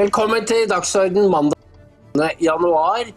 Velkommen 0.00 0.46
til 0.48 0.62
Dagsorden 0.70 1.26
mandag 1.28 2.38
januar. 2.40 3.10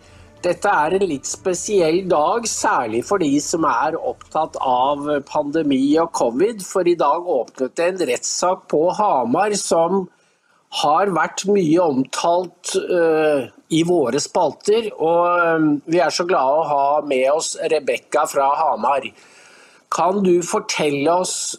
Dette 0.44 0.68
er 0.68 0.96
en 0.98 1.06
litt 1.08 1.30
spesiell 1.30 2.02
dag, 2.12 2.44
særlig 2.50 3.06
for 3.08 3.24
de 3.24 3.30
som 3.40 3.64
er 3.70 3.96
opptatt 3.96 4.58
av 4.60 5.06
pandemi 5.30 5.80
og 6.02 6.12
covid. 6.18 6.60
For 6.68 6.90
i 6.90 6.98
dag 7.00 7.30
åpnet 7.38 7.78
det 7.80 7.88
en 7.88 8.04
rettssak 8.10 8.66
på 8.74 8.82
Hamar 8.98 9.56
som 9.62 10.10
har 10.82 11.14
vært 11.16 11.46
mye 11.48 11.88
omtalt 11.88 12.76
uh, 12.76 13.48
i 13.72 13.84
våre 13.88 14.20
spalter. 14.20 14.92
Og 14.98 15.56
um, 15.56 15.70
vi 15.88 16.04
er 16.04 16.12
så 16.12 16.28
glade 16.28 16.58
å 16.58 16.70
ha 16.74 16.86
med 17.08 17.30
oss 17.32 17.54
Rebekka 17.64 18.26
fra 18.34 18.50
Hamar. 18.60 19.08
Kan 19.94 20.20
du 20.26 20.36
fortelle 20.44 21.16
oss 21.16 21.54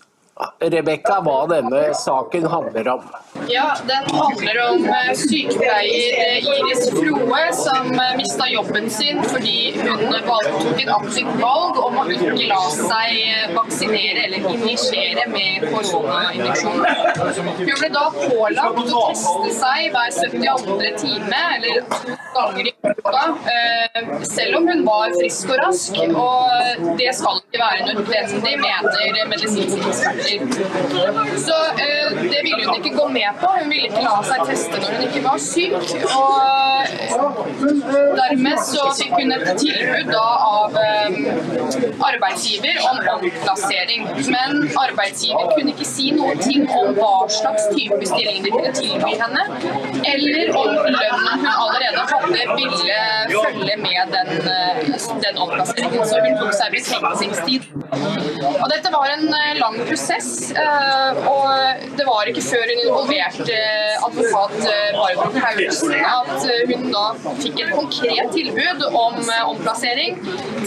Rebekka, 0.59 1.21
hva 1.23 1.45
denne 1.47 1.81
saken 1.95 2.47
handler 2.51 2.89
om? 2.89 3.03
Ja, 3.49 3.77
Den 3.87 4.09
handler 4.11 4.57
om 4.71 4.87
eh, 4.89 5.13
sykepleier 5.15 6.15
eh, 6.25 6.49
Iris 6.55 6.89
Froe 6.91 7.43
som 7.55 7.93
eh, 7.93 8.17
mista 8.19 8.49
jobben 8.51 8.91
sin 8.91 9.21
fordi 9.23 9.75
hun 9.79 10.15
tok 10.27 10.81
et 10.83 10.91
aktivt 10.91 11.31
valg 11.39 11.79
om 11.79 12.01
å 12.03 12.07
ikke 12.11 12.49
la 12.51 12.59
seg 12.75 13.53
vaksinere 13.55 14.25
eller 14.27 14.49
injisere 14.55 15.29
med 15.31 15.69
koronainjeksjon. 15.71 16.83
Hun 16.83 17.71
ble 17.71 17.93
da 17.95 18.05
pålagt 18.17 18.83
å 18.83 19.05
teste 19.13 19.55
seg 19.61 19.95
hver 19.95 20.11
72. 20.19 20.91
time, 21.05 21.43
eller 21.59 21.87
to 21.95 22.19
ganger 22.35 22.71
i 22.71 22.75
uka, 22.91 23.25
selv 24.27 24.59
om 24.59 24.69
hun 24.73 24.83
var 24.89 25.15
frisk 25.19 25.55
og 25.55 25.63
rask. 25.63 26.03
Og 26.11 26.99
det 26.99 27.13
skal 27.19 27.43
ikke 27.45 27.63
være 27.63 27.89
nødvendig, 27.93 28.57
mener 28.65 29.31
medisinske 29.31 30.24
eksperter. 30.33 31.39
Så 31.47 31.57
det 32.33 32.41
ville 32.47 32.63
hun 32.67 32.75
ikke 32.81 32.97
gå 32.97 33.09
med 33.09 33.31
på. 33.41 33.49
Hun 33.61 33.71
ville 33.71 33.87
ikke 33.91 34.05
la 34.05 34.17
seg 34.29 34.47
teste 34.51 34.81
når 34.81 34.97
hun 34.97 35.03
ikke 35.09 35.23
var 35.25 35.39
syk. 35.43 35.75
Og 36.21 36.35
dermed 38.19 38.59
så 38.69 38.87
fikk 38.99 39.15
hun 39.19 39.33
et 39.37 39.47
tilbud 39.61 40.11
da 40.13 40.25
av 40.49 40.79
eh, 40.81 41.19
arbeidsgiver 42.09 42.81
om 42.91 43.01
omplassering. 43.15 44.07
Men 44.35 44.51
arbeidsgiver 44.85 45.53
kunne 45.55 45.75
ikke 45.75 45.89
si 45.89 46.11
noen 46.17 46.41
ting 46.43 46.67
om 46.81 46.93
hva 46.99 47.13
slags 47.33 47.69
type 47.75 48.01
stilling 48.11 48.43
de 48.45 48.53
kunne 48.55 48.73
tilby 48.79 49.13
henne, 49.21 49.45
eller 50.13 50.55
om 50.59 50.71
lønnen 50.75 51.45
hun 51.45 51.51
allerede 51.53 52.07
hadde, 52.13 52.43
ville 52.55 52.99
følge 53.33 53.77
med 53.87 54.15
den, 54.17 54.33
eh, 54.55 54.75
den 55.27 55.43
omplasseringen. 55.47 56.07
Så 56.09 56.15
hun 56.25 56.39
tok 56.41 56.55
seg 56.59 56.69
betenkningstid. 56.79 57.63
Og 58.55 58.67
dette 58.73 58.93
var 58.93 59.07
en 59.15 59.27
eh, 59.29 59.53
lang 59.61 59.77
prosess, 59.89 60.14
eh, 60.17 61.25
og 61.31 61.87
det 61.99 62.07
var 62.09 62.31
ikke 62.31 62.45
før 62.45 62.69
hun 62.71 62.85
involverte 62.87 63.55
Eh, 63.95 64.05
advokat 64.07 64.53
eh, 64.59 64.99
Barbro 64.99 65.41
Paulsen 65.41 65.93
at 65.95 66.45
eh, 66.45 66.63
hun 66.71 66.91
da 66.93 67.05
fikk 67.43 67.61
et 67.65 67.73
konkret 67.75 68.33
tilbud 68.35 68.85
om 68.91 69.17
omplassering 69.53 70.19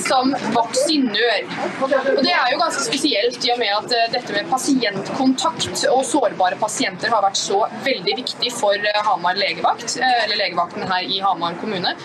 som 0.05 0.33
vaksinør. 0.55 1.45
Og 1.81 2.23
Det 2.23 2.33
er 2.33 2.51
jo 2.53 2.59
ganske 2.61 2.85
spesielt 2.87 3.45
i 3.45 3.53
og 3.53 3.61
med 3.61 3.73
at 3.75 3.95
dette 4.15 4.35
med 4.35 4.49
pasientkontakt 4.51 5.85
og 5.91 6.03
sårbare 6.07 6.59
pasienter 6.61 7.13
har 7.13 7.23
vært 7.25 7.39
så 7.39 7.63
veldig 7.85 8.17
viktig 8.23 8.53
for 8.57 8.89
Hamar 9.09 9.39
legevakt, 9.39 9.97
eller 10.01 10.37
legevakten 10.43 10.87
her 10.91 11.07
i 11.07 11.21
Hamar 11.23 11.57
kommune. 11.61 11.95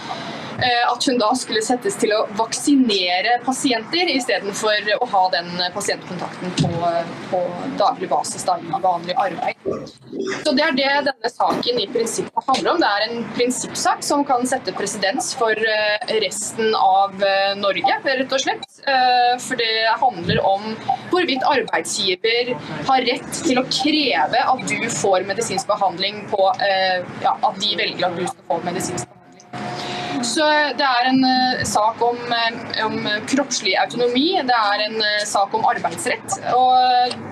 Eh, 0.63 0.93
at 0.93 1.07
hun 1.09 1.19
da 1.19 1.33
skulle 1.35 1.63
settes 1.65 1.97
til 1.99 2.13
å 2.15 2.21
vaksinere 2.39 3.39
pasienter 3.47 4.11
istedenfor 4.15 4.93
å 4.95 5.09
ha 5.11 5.23
den 5.35 5.49
pasientkontakten 5.75 6.53
på, 6.61 6.91
på 7.33 7.41
daglig 7.81 8.11
basis 8.13 8.47
da, 8.47 8.59
i 8.63 8.83
vanlig 8.85 9.17
arbeid. 9.19 9.59
Så 10.45 10.53
Det 10.55 10.63
er 10.63 10.77
det 10.79 10.91
denne 11.09 11.31
saken 11.33 11.81
i 11.83 11.89
prinsippet 11.91 12.47
handler 12.47 12.75
om. 12.75 12.83
Det 12.83 12.91
er 12.95 13.07
en 13.09 13.25
prinsippsak 13.35 14.05
som 14.07 14.23
kan 14.29 14.47
sette 14.47 14.75
presedens 14.79 15.33
for 15.39 15.59
eh, 15.59 16.15
resten 16.23 16.77
av 16.79 17.17
eh, 17.27 17.57
Norge, 17.59 17.99
rett 18.07 18.37
og 18.39 18.45
slett. 18.45 18.69
For 19.43 19.59
det 19.59 19.95
handler 20.01 20.41
om 20.47 20.65
hvorvidt 21.13 21.45
arbeidsgiver 21.47 22.53
har 22.89 23.05
rett 23.07 23.41
til 23.47 23.61
å 23.61 23.65
kreve 23.71 24.43
at 24.55 24.67
du 24.67 24.91
får 24.91 25.29
medisinsk 25.29 25.71
behandling 25.71 26.25
på 26.33 26.51
ja, 26.59 27.37
at 27.39 27.63
de 27.63 27.75
velger 27.79 28.09
at 28.09 28.19
du 28.19 28.27
skal 28.27 28.47
få 28.51 28.63
medisinsk 28.67 29.05
behandling. 29.05 29.22
Så 30.23 30.47
Det 30.79 30.87
er 30.87 31.09
en 31.11 31.25
uh, 31.27 31.63
sak 31.67 32.03
om, 32.03 32.19
uh, 32.31 32.85
om, 32.87 32.99
kroppslig 33.27 33.75
autonomi, 33.83 34.39
det 34.47 34.59
er 34.59 34.85
en 34.87 34.97
uh, 35.03 35.25
sak 35.27 35.55
om 35.59 35.67
arbeidsrett. 35.67 36.39
og 36.55 37.32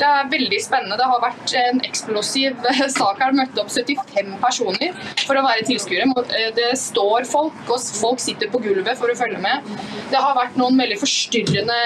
det 0.00 0.08
er 0.08 0.30
veldig 0.32 0.58
spennende. 0.62 0.96
Det 0.98 1.08
har 1.08 1.22
vært 1.22 1.54
en 1.58 1.80
eksplosiv 1.86 2.66
sak 2.98 3.20
her. 3.22 3.34
Møtt 3.36 3.58
opp 3.60 3.70
75 3.72 4.32
personer 4.42 4.96
for 5.22 5.38
å 5.38 5.44
være 5.46 5.66
tilskuere. 5.68 6.08
Det 6.56 6.70
står 6.78 7.26
folk, 7.28 7.58
og 7.68 7.86
folk 8.00 8.22
sitter 8.22 8.50
på 8.52 8.60
gulvet 8.64 8.98
for 9.00 9.12
å 9.12 9.16
følge 9.18 9.40
med. 9.42 9.68
Det 10.12 10.20
har 10.20 10.36
vært 10.36 10.58
noen 10.60 10.78
veldig 10.80 10.98
forstyrrende 11.00 11.78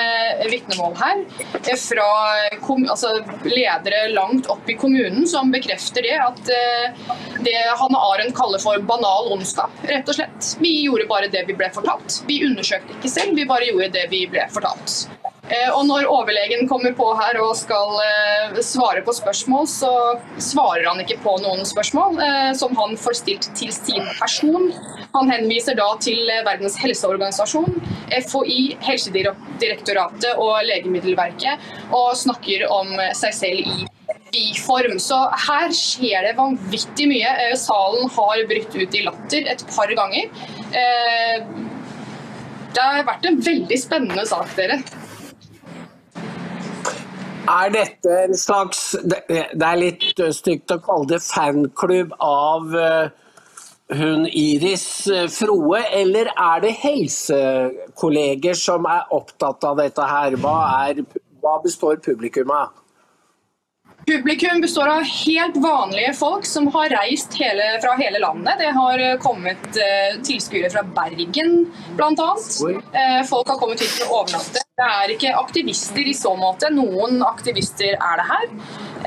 vitnemål 0.51 0.97
her 1.01 1.25
fra 1.83 2.09
altså, 2.91 3.13
ledere 3.47 4.07
langt 4.15 4.49
opp 4.53 4.69
i 4.71 4.79
kommunen 4.79 5.27
som 5.31 5.53
bekrefter 5.55 6.07
det. 6.07 6.17
At 6.23 6.53
det 7.47 7.57
Hanne 7.81 8.03
Arendt 8.11 8.37
kaller 8.39 8.63
for 8.63 8.81
banal 8.89 9.31
ondskap, 9.35 9.73
rett 9.87 10.09
og 10.09 10.19
slett. 10.19 10.53
Vi 10.63 10.73
gjorde 10.87 11.09
bare 11.11 11.31
det 11.33 11.47
vi 11.49 11.57
ble 11.59 11.71
fortalt. 11.75 12.23
Vi 12.29 12.43
undersøkte 12.47 12.97
ikke 12.97 13.13
selv, 13.13 13.37
vi 13.37 13.49
bare 13.49 13.69
gjorde 13.71 13.93
det 13.99 14.07
vi 14.13 14.27
ble 14.31 14.47
fortalt. 14.55 15.07
Eh, 15.47 15.69
og 15.71 15.85
når 15.87 16.09
overlegen 16.11 16.67
kommer 16.67 16.95
på 16.99 17.07
her 17.21 17.39
og 17.39 17.53
skal 17.59 17.93
eh, 18.03 18.57
svare 18.67 19.03
på 19.07 19.15
spørsmål, 19.15 19.69
så 19.71 19.91
svarer 20.43 20.89
han 20.89 21.03
ikke 21.03 21.21
på 21.23 21.37
noen 21.45 21.63
spørsmål 21.69 22.19
eh, 22.23 22.51
som 22.59 22.75
han 22.79 22.97
får 22.99 23.21
stilt 23.21 23.47
til 23.59 23.71
sin 23.75 24.03
person. 24.19 24.73
Han 25.15 25.31
henviser 25.31 25.79
da 25.79 25.87
til 26.03 26.19
Verdens 26.47 26.79
helseorganisasjon, 26.83 27.79
FHI, 28.11 28.61
Helsedirektoratet 28.89 30.35
og 30.35 30.59
Legemiddelverket, 30.67 31.63
og 31.95 32.17
snakker 32.19 32.67
om 32.73 32.91
seg 33.15 33.39
selv 33.39 33.71
i 33.71 33.87
vi-form. 34.35 34.99
Så 35.03 35.21
her 35.47 35.71
skjer 35.75 36.27
det 36.27 36.37
vanvittig 36.41 37.07
mye. 37.13 37.33
Salen 37.59 38.11
har 38.19 38.45
brutt 38.51 38.75
ut 38.75 38.99
i 38.99 39.07
latter 39.07 39.49
et 39.55 39.65
par 39.71 39.95
ganger. 39.95 40.29
Det 42.77 42.85
har 42.85 43.07
vært 43.09 43.27
en 43.31 43.41
veldig 43.41 43.79
spennende 43.81 44.27
sak, 44.29 44.51
dere. 44.59 44.83
Er 47.47 47.71
dette 47.71 48.17
en 48.25 48.35
slags 48.39 48.81
Det 49.07 49.63
er 49.63 49.79
litt 49.79 50.09
stygt 50.35 50.73
å 50.75 50.81
kalle 50.83 51.15
det 51.15 51.23
fanklubb 51.25 52.15
av 52.23 52.75
eh, 52.81 53.09
hun 53.97 54.27
Iris 54.27 55.07
eh, 55.13 55.29
Froe, 55.31 55.83
eller 55.95 56.33
er 56.33 56.65
det 56.65 56.73
helsekolleger 56.83 58.59
som 58.59 58.89
er 58.91 59.07
opptatt 59.15 59.63
av 59.69 59.79
dette 59.79 60.09
her? 60.11 60.39
Hva, 60.43 60.57
er, 60.89 61.05
hva 61.43 61.61
består 61.63 62.03
publikum 62.03 62.51
av? 62.51 62.75
Publikum 64.07 64.61
består 64.61 64.89
av 64.89 65.03
helt 65.03 65.57
vanlige 65.57 66.13
folk 66.15 66.47
som 66.47 66.67
har 66.75 66.89
reist 66.89 67.35
hele, 67.35 67.65
fra 67.83 67.97
hele 67.99 68.19
landet. 68.23 68.55
Det 68.59 68.71
har 68.77 68.99
eh, 68.99 69.17
kommet 69.19 69.67
eh, 69.83 70.21
tilskuere 70.23 70.71
fra 70.71 70.85
Bergen 70.95 71.57
bl.a. 71.97 72.29
Eh, 72.93 73.27
folk 73.27 73.51
har 73.51 73.59
kommet 73.59 73.83
hit 73.83 73.97
for 73.97 74.07
å 74.07 74.21
overnatte. 74.21 74.63
Det 74.77 74.87
er 74.93 75.11
ikke 75.15 75.33
aktivister 75.41 76.07
i 76.07 76.15
så 76.15 76.37
måte. 76.39 76.71
Noen 76.71 77.19
aktivister 77.27 77.97
er 77.97 78.21
det 78.21 78.29
her. 78.31 78.47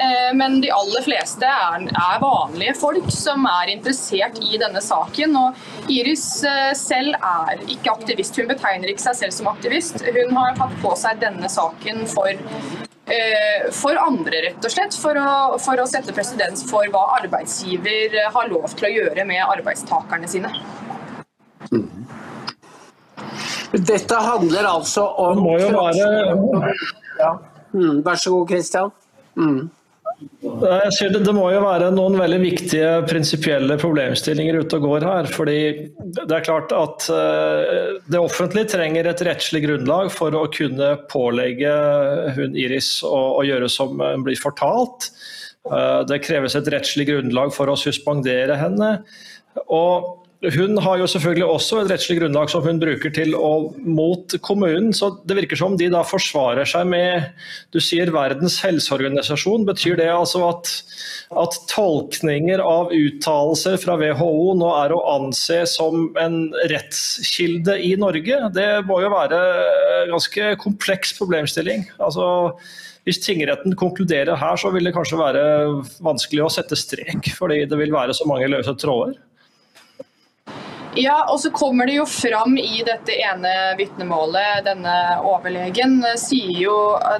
Eh, 0.04 0.30
men 0.36 0.60
de 0.66 0.74
aller 0.76 1.08
fleste 1.08 1.48
er, 1.48 1.88
er, 1.88 2.20
vanlige 2.20 2.76
folk 2.82 3.08
som 3.14 3.48
er 3.48 3.72
interessert 3.78 4.44
i 4.44 4.60
denne 4.60 4.84
saken. 4.84 5.40
Og 5.46 5.92
Iris 5.96 6.28
eh, 6.44 6.74
selv 6.76 7.16
er 7.16 7.64
ikke 7.72 7.96
aktivist. 7.96 8.36
Hun 8.36 8.52
betegner 8.52 8.92
ikke 8.92 9.08
seg 9.08 9.22
selv 9.24 9.40
som 9.40 9.54
aktivist. 9.56 10.04
Hun 10.12 10.36
har 10.42 10.60
tatt 10.60 10.76
på 10.84 10.92
seg 11.00 11.24
denne 11.24 11.56
saken 11.56 12.04
for 12.10 12.89
for 13.76 13.98
andre, 13.98 14.44
rett 14.46 14.66
og 14.66 14.74
slett. 14.74 14.96
For 15.00 15.18
å, 15.18 15.32
for 15.62 15.82
å 15.82 15.88
sette 15.90 16.14
presedens 16.16 16.62
for 16.70 16.86
hva 16.94 17.06
arbeidsgiver 17.20 18.20
har 18.36 18.52
lov 18.52 18.70
til 18.76 18.90
å 18.90 18.94
gjøre 18.94 19.26
med 19.30 19.42
arbeidstakerne 19.46 20.30
sine. 20.30 20.54
Mm. 21.74 21.88
Dette 23.72 24.16
handler 24.16 24.66
altså 24.66 25.04
om 25.22 25.36
Det 25.36 25.44
må 25.44 25.58
jo 25.60 25.68
være 25.76 26.74
ja. 27.20 27.34
mm, 27.74 28.00
Vær 28.06 28.18
så 28.18 28.32
god, 28.34 28.48
Kristian. 28.50 28.94
Mm. 29.38 29.70
Det 30.20 31.34
må 31.36 31.46
jo 31.54 31.62
være 31.64 31.90
noen 31.96 32.18
veldig 32.20 32.40
viktige 32.42 32.90
prinsipielle 33.08 33.78
problemstillinger 33.80 34.58
ute 34.60 34.80
og 34.80 34.88
går 34.88 35.06
her. 35.08 35.30
fordi 35.32 35.60
Det 36.04 36.36
er 36.36 36.44
klart 36.44 36.74
at 36.76 37.08
eh, 37.14 37.96
det 38.12 38.20
offentlige 38.20 38.74
trenger 38.76 39.08
et 39.08 39.24
rettslig 39.24 39.64
grunnlag 39.64 40.12
for 40.12 40.36
å 40.36 40.46
kunne 40.52 40.92
pålegge 41.12 41.72
hun 42.36 42.58
Iris 42.60 42.98
å, 43.08 43.40
å 43.40 43.46
gjøre 43.48 43.72
som 43.72 43.96
hun 44.00 44.28
blir 44.28 44.40
fortalt. 44.42 45.12
Eh, 45.72 46.02
det 46.12 46.22
kreves 46.28 46.58
et 46.60 46.72
rettslig 46.76 47.08
grunnlag 47.14 47.56
for 47.56 47.72
å 47.72 47.80
suspendere 47.80 48.60
henne. 48.60 48.98
Og 49.72 50.19
hun 50.40 50.78
har 50.80 51.02
jo 51.02 51.08
selvfølgelig 51.12 51.48
også 51.52 51.82
et 51.82 51.90
rettslig 51.92 52.16
grunnlag 52.22 52.48
som 52.52 52.64
hun 52.64 52.78
bruker 52.80 53.12
til 53.12 53.34
å 53.36 53.74
mot 53.84 54.32
kommunen. 54.46 54.94
Så 54.96 55.12
det 55.28 55.36
virker 55.36 55.60
som 55.60 55.76
de 55.80 55.90
da 55.92 56.06
forsvarer 56.08 56.70
seg 56.70 56.88
med 56.88 57.28
Du 57.76 57.82
sier 57.84 58.12
Verdens 58.16 58.56
helseorganisasjon. 58.64 59.68
Betyr 59.68 60.00
det 60.00 60.08
altså 60.14 60.46
at, 60.48 60.72
at 61.44 61.60
tolkninger 61.74 62.64
av 62.64 62.96
uttalelser 62.96 63.76
fra 63.84 64.00
WHO 64.00 64.56
nå 64.62 64.72
er 64.80 64.96
å 64.96 65.04
anse 65.18 65.66
som 65.68 66.08
en 66.24 66.42
rettskilde 66.72 67.76
i 67.84 67.98
Norge? 68.00 68.40
Det 68.56 68.70
må 68.88 69.04
jo 69.04 69.12
være 69.12 69.44
en 70.06 70.14
ganske 70.16 70.54
kompleks 70.64 71.18
problemstilling. 71.20 71.90
Altså 72.00 72.30
hvis 73.04 73.20
tingretten 73.26 73.76
konkluderer 73.76 74.40
her, 74.40 74.56
så 74.60 74.72
vil 74.72 74.88
det 74.88 74.96
kanskje 74.96 75.20
være 75.20 75.44
vanskelig 76.06 76.46
å 76.46 76.54
sette 76.54 76.80
strek, 76.80 77.34
fordi 77.36 77.66
det 77.68 77.80
vil 77.80 77.92
være 77.92 78.16
så 78.16 78.28
mange 78.30 78.48
løse 78.52 78.76
tråder? 78.80 79.20
Ja, 80.98 81.26
og 81.30 81.40
så 81.40 81.52
kommer 81.54 81.86
det 81.86 82.00
jo 82.00 82.06
fram 82.10 82.58
i 82.58 82.82
dette 82.86 83.14
ene 83.22 83.54
vitnemålet. 83.78 84.66
Denne 84.66 84.96
overlegen 85.22 86.02
sier 86.18 86.56
jo 86.58 86.76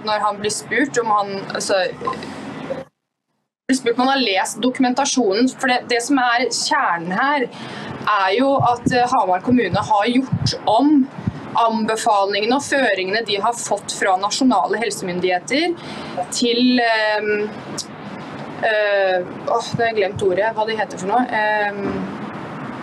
når 0.06 0.26
han 0.26 0.42
blir 0.42 0.54
spurt 0.54 0.98
om 1.04 1.12
han 1.14 1.36
altså, 1.54 1.84
blir 3.70 3.78
spurt 3.78 4.00
om 4.00 4.08
han 4.08 4.14
har 4.16 4.26
lest 4.26 4.62
dokumentasjonen. 4.64 5.52
For 5.54 5.70
det, 5.70 5.84
det 5.92 6.02
som 6.06 6.18
er 6.24 6.48
kjernen 6.50 7.14
her, 7.14 7.46
er 8.10 8.30
jo 8.40 8.56
at 8.72 8.90
Hamar 9.14 9.46
kommune 9.46 9.86
har 9.92 10.10
gjort 10.10 10.58
om 10.66 11.04
anbefalingene 11.60 12.58
og 12.58 12.66
føringene 12.66 13.24
de 13.28 13.40
har 13.42 13.58
fått 13.58 13.94
fra 13.98 14.16
nasjonale 14.22 14.80
helsemyndigheter 14.82 15.74
til 16.34 16.82
øh, 16.84 17.30
øh, 18.70 19.28
åh, 19.50 19.70
Nå 19.74 19.82
har 19.82 19.86
jeg 19.88 19.98
glemt 20.02 20.26
ordet, 20.26 20.54
hva 20.56 20.66
det 20.70 20.80
heter 20.80 21.02
for 21.02 21.14
noe. 21.14 21.26
Um, 21.30 22.19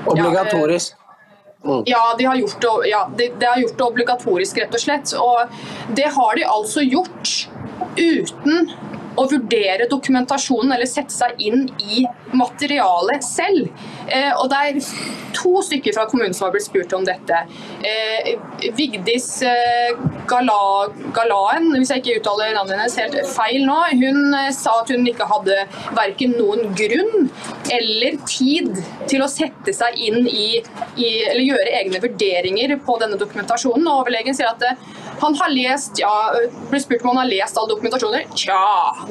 Obligatorisk. 0.06 0.94
Mm. 1.66 1.82
Ja, 1.86 2.14
de 2.18 2.24
har, 2.24 2.36
gjort 2.36 2.60
det, 2.60 2.88
ja 2.90 3.10
de, 3.18 3.30
de 3.40 3.46
har 3.46 3.58
gjort 3.58 3.78
det 3.78 3.84
obligatorisk, 3.84 4.58
rett 4.62 4.74
og 4.74 4.82
slett. 4.82 5.14
Og 5.18 5.94
det 5.98 6.10
har 6.14 6.36
de 6.38 6.44
altså 6.46 6.84
gjort 6.86 7.32
uten 7.96 8.70
å 9.16 9.26
vurdere 9.30 9.88
dokumentasjonen 9.90 10.74
eller 10.76 10.88
sette 10.90 11.14
seg 11.14 11.40
inn 11.42 11.66
i 11.82 12.04
materialet 12.36 13.24
selv. 13.24 13.70
Eh, 14.08 14.32
og 14.36 14.50
Det 14.50 14.62
er 14.62 14.80
to 15.36 15.60
stykker 15.62 15.94
fra 15.96 16.06
kommunen 16.10 16.34
som 16.34 16.46
har 16.46 16.54
blitt 16.54 16.66
spurt 16.66 16.92
om 16.96 17.04
dette. 17.06 17.42
Eh, 17.86 18.36
Vigdis 18.76 19.28
eh, 19.46 19.96
Gala, 20.28 20.88
Galaen, 21.16 21.68
hvis 21.76 21.92
jeg 21.92 22.02
ikke 22.02 22.18
uttaler 22.20 22.54
navnet 22.56 22.80
hennes 22.80 22.98
helt 23.00 23.18
feil 23.34 23.66
nå, 23.66 23.78
hun 24.00 24.36
eh, 24.36 24.50
sa 24.56 24.78
at 24.82 24.92
hun 24.92 25.06
ikke 25.08 25.28
hadde 25.30 25.58
verken 25.96 26.36
noen 26.38 26.72
grunn 26.78 27.28
eller 27.72 28.18
tid 28.28 28.72
til 29.10 29.24
å 29.24 29.30
sette 29.30 29.74
seg 29.76 29.98
inn 30.08 30.26
i, 30.26 30.60
i 30.96 31.08
eller 31.30 31.44
gjøre 31.44 31.74
egne 31.80 32.02
vurderinger 32.02 32.76
på 32.86 32.98
denne 33.02 33.18
dokumentasjonen. 33.20 33.86
Og 33.86 34.04
overlegen 34.04 34.36
sier 34.36 34.50
at 34.52 34.64
eh, 34.66 34.86
han 35.20 35.36
har 35.40 35.52
lest, 35.52 36.00
ja, 36.00 36.12
blir 36.70 36.82
spurt 36.82 37.04
om 37.04 37.14
han 37.14 37.24
har 37.24 37.30
lest 37.30 37.58
all 37.60 37.68
dokumentasjoner. 37.70 38.26
Tja, 38.36 38.60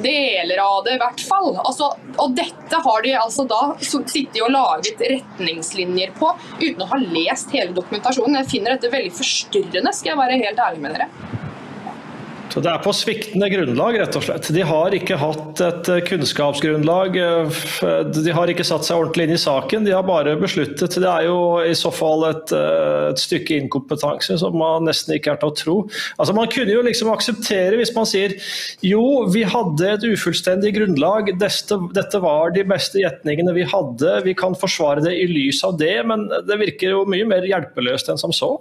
deler 0.03 0.61
av 0.63 0.83
det 0.85 0.95
i 0.95 1.01
hvert 1.01 1.23
fall. 1.27 1.51
Altså, 1.63 1.91
og 2.21 2.35
dette 2.37 2.81
har 2.87 3.05
de 3.05 3.15
altså 3.19 3.45
da 3.49 3.61
sittet 3.79 4.41
og 4.43 4.53
laget 4.55 5.01
retningslinjer 5.01 6.13
på 6.19 6.31
uten 6.59 6.83
å 6.83 6.89
ha 6.91 7.01
lest 7.01 7.53
hele 7.55 7.75
dokumentasjonen. 7.77 8.39
Jeg 8.41 8.51
finner 8.57 8.75
dette 8.75 8.93
veldig 8.93 9.13
forstyrrende, 9.15 9.95
skal 9.95 10.13
jeg 10.13 10.21
være 10.23 10.41
helt 10.43 10.63
ærlig 10.67 10.85
med 10.85 10.97
dere. 10.97 11.44
Det 12.55 12.69
er 12.71 12.79
på 12.79 12.91
sviktende 12.95 13.49
grunnlag, 13.51 13.97
rett 13.99 14.15
og 14.15 14.23
slett. 14.23 14.47
De 14.55 14.61
har 14.63 14.93
ikke 14.95 15.17
hatt 15.19 15.59
et 15.63 15.89
eh, 15.91 16.01
kunnskapsgrunnlag. 16.07 17.17
Eh, 17.19 17.63
de 18.15 18.35
har 18.35 18.51
ikke 18.51 18.63
satt 18.67 18.87
seg 18.87 19.01
ordentlig 19.01 19.25
inn 19.27 19.35
i 19.35 19.41
saken, 19.41 19.83
de 19.87 19.91
har 19.91 20.05
bare 20.07 20.37
besluttet. 20.39 20.95
Det 20.95 21.09
er 21.09 21.27
jo 21.27 21.39
i 21.59 21.73
så 21.75 21.91
fall 21.91 22.23
et, 22.29 22.53
eh, 22.55 23.09
et 23.09 23.19
stykke 23.19 23.57
inkompetanse 23.59 24.37
som 24.39 24.55
man 24.55 24.87
nesten 24.87 25.17
ikke 25.17 25.33
er 25.33 25.41
til 25.41 25.51
å 25.51 25.57
tro. 25.59 25.75
Altså 26.15 26.35
Man 26.37 26.51
kunne 26.51 26.71
jo 26.71 26.85
liksom 26.85 27.11
akseptere 27.11 27.79
hvis 27.79 27.93
man 27.95 28.07
sier 28.07 28.37
jo, 28.85 29.03
vi 29.33 29.43
hadde 29.47 29.91
et 29.91 30.07
ufullstendig 30.07 30.75
grunnlag, 30.77 31.33
dette, 31.41 31.79
dette 31.95 32.23
var 32.23 32.55
de 32.55 32.63
beste 32.67 33.03
gjetningene 33.03 33.55
vi 33.55 33.67
hadde, 33.67 34.15
vi 34.23 34.35
kan 34.37 34.55
forsvare 34.55 35.03
det 35.03 35.15
i 35.19 35.27
lys 35.31 35.63
av 35.67 35.75
det, 35.81 35.97
men 36.07 36.29
det 36.47 36.61
virker 36.61 36.95
jo 36.95 37.05
mye 37.09 37.27
mer 37.27 37.47
hjelpeløst 37.47 38.11
enn 38.11 38.21
som 38.21 38.35
så. 38.35 38.55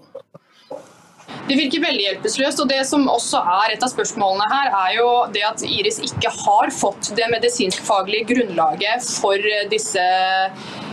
Det 1.44 1.56
virker 1.58 1.82
veldig 1.82 2.04
hjelpeløst. 2.06 2.60
og 2.62 2.68
Det 2.68 2.80
som 2.88 3.04
også 3.10 3.42
er 3.56 3.74
et 3.74 3.84
av 3.84 3.92
spørsmålene 3.92 4.46
her, 4.48 4.70
er 4.78 4.94
jo 4.96 5.08
det 5.34 5.44
at 5.44 5.64
Iris 5.68 6.00
ikke 6.06 6.32
har 6.32 6.72
fått 6.72 7.12
det 7.18 7.28
medisinskfaglige 7.34 8.30
grunnlaget 8.32 9.04
for 9.20 9.52
disse 9.72 10.06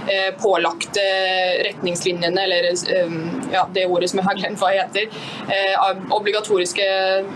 Eh, 0.07 0.33
pålagte 0.41 1.01
retningslinjene, 1.63 2.43
eller 2.43 2.63
eh, 2.63 3.11
ja, 3.53 3.67
det 3.73 3.85
ordet 3.85 4.09
som 4.09 4.17
jeg 4.17 4.25
har 4.25 4.37
glemt 4.39 4.57
hva 4.57 4.71
heter, 4.73 5.11
eh, 5.53 5.99
obligatoriske 6.15 6.87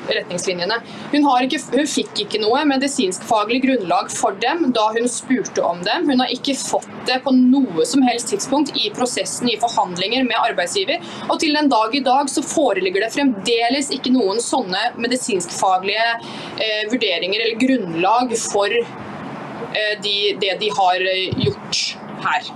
retningslinjene. 0.09 0.79
Hun, 1.11 1.27
ikke, 1.45 1.59
hun 1.75 1.85
fikk 1.85 2.23
ikke 2.23 2.41
noe 2.41 2.63
medisinskfaglig 2.65 3.59
grunnlag 3.67 4.09
for 4.09 4.33
dem 4.41 4.71
da 4.73 4.87
hun 4.95 5.05
spurte 5.11 5.61
om 5.61 5.83
dem. 5.85 6.09
Hun 6.09 6.23
har 6.23 6.33
ikke 6.33 6.57
fått 6.57 6.89
det 7.05 7.19
på 7.21 7.35
noe 7.37 7.85
som 7.85 8.01
helst 8.07 8.33
tidspunkt 8.33 8.73
i 8.73 8.89
prosessen 8.97 9.51
i 9.51 9.59
forhandlinger 9.61 10.25
med 10.25 10.41
arbeidsgiver. 10.41 11.05
Og 11.29 11.37
til 11.43 11.53
den 11.53 11.69
dag 11.69 11.93
i 11.93 12.01
dag 12.01 12.33
så 12.33 12.41
foreligger 12.41 13.04
det 13.04 13.04
fremdeles 13.13 13.91
ikke 13.93 14.13
noen 14.15 14.41
sånne 14.43 14.91
medisinskfaglige 15.01 16.07
eh, 16.15 16.83
vurderinger 16.91 17.41
eller 17.45 17.59
grunnlag 17.61 18.35
for 18.39 18.71
eh, 18.75 19.95
de, 20.03 20.17
det 20.41 20.55
de 20.61 20.71
har 20.77 21.09
gjort 21.45 21.83
her. 22.25 22.53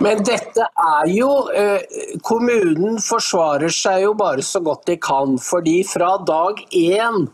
Men 0.00 0.22
dette 0.24 0.64
er 0.64 1.08
jo 1.12 1.30
eh, 1.54 1.82
Kommunen 2.26 2.98
forsvarer 3.04 3.72
seg 3.74 4.06
jo 4.06 4.14
bare 4.18 4.44
så 4.44 4.62
godt 4.64 4.86
de 4.88 4.96
kan. 4.96 5.36
fordi 5.38 5.80
fra 5.86 6.16
dag 6.26 6.60
én 6.72 7.26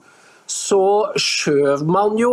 så 0.47 1.11
skjøv 1.19 1.83
man 1.91 2.19
jo 2.19 2.33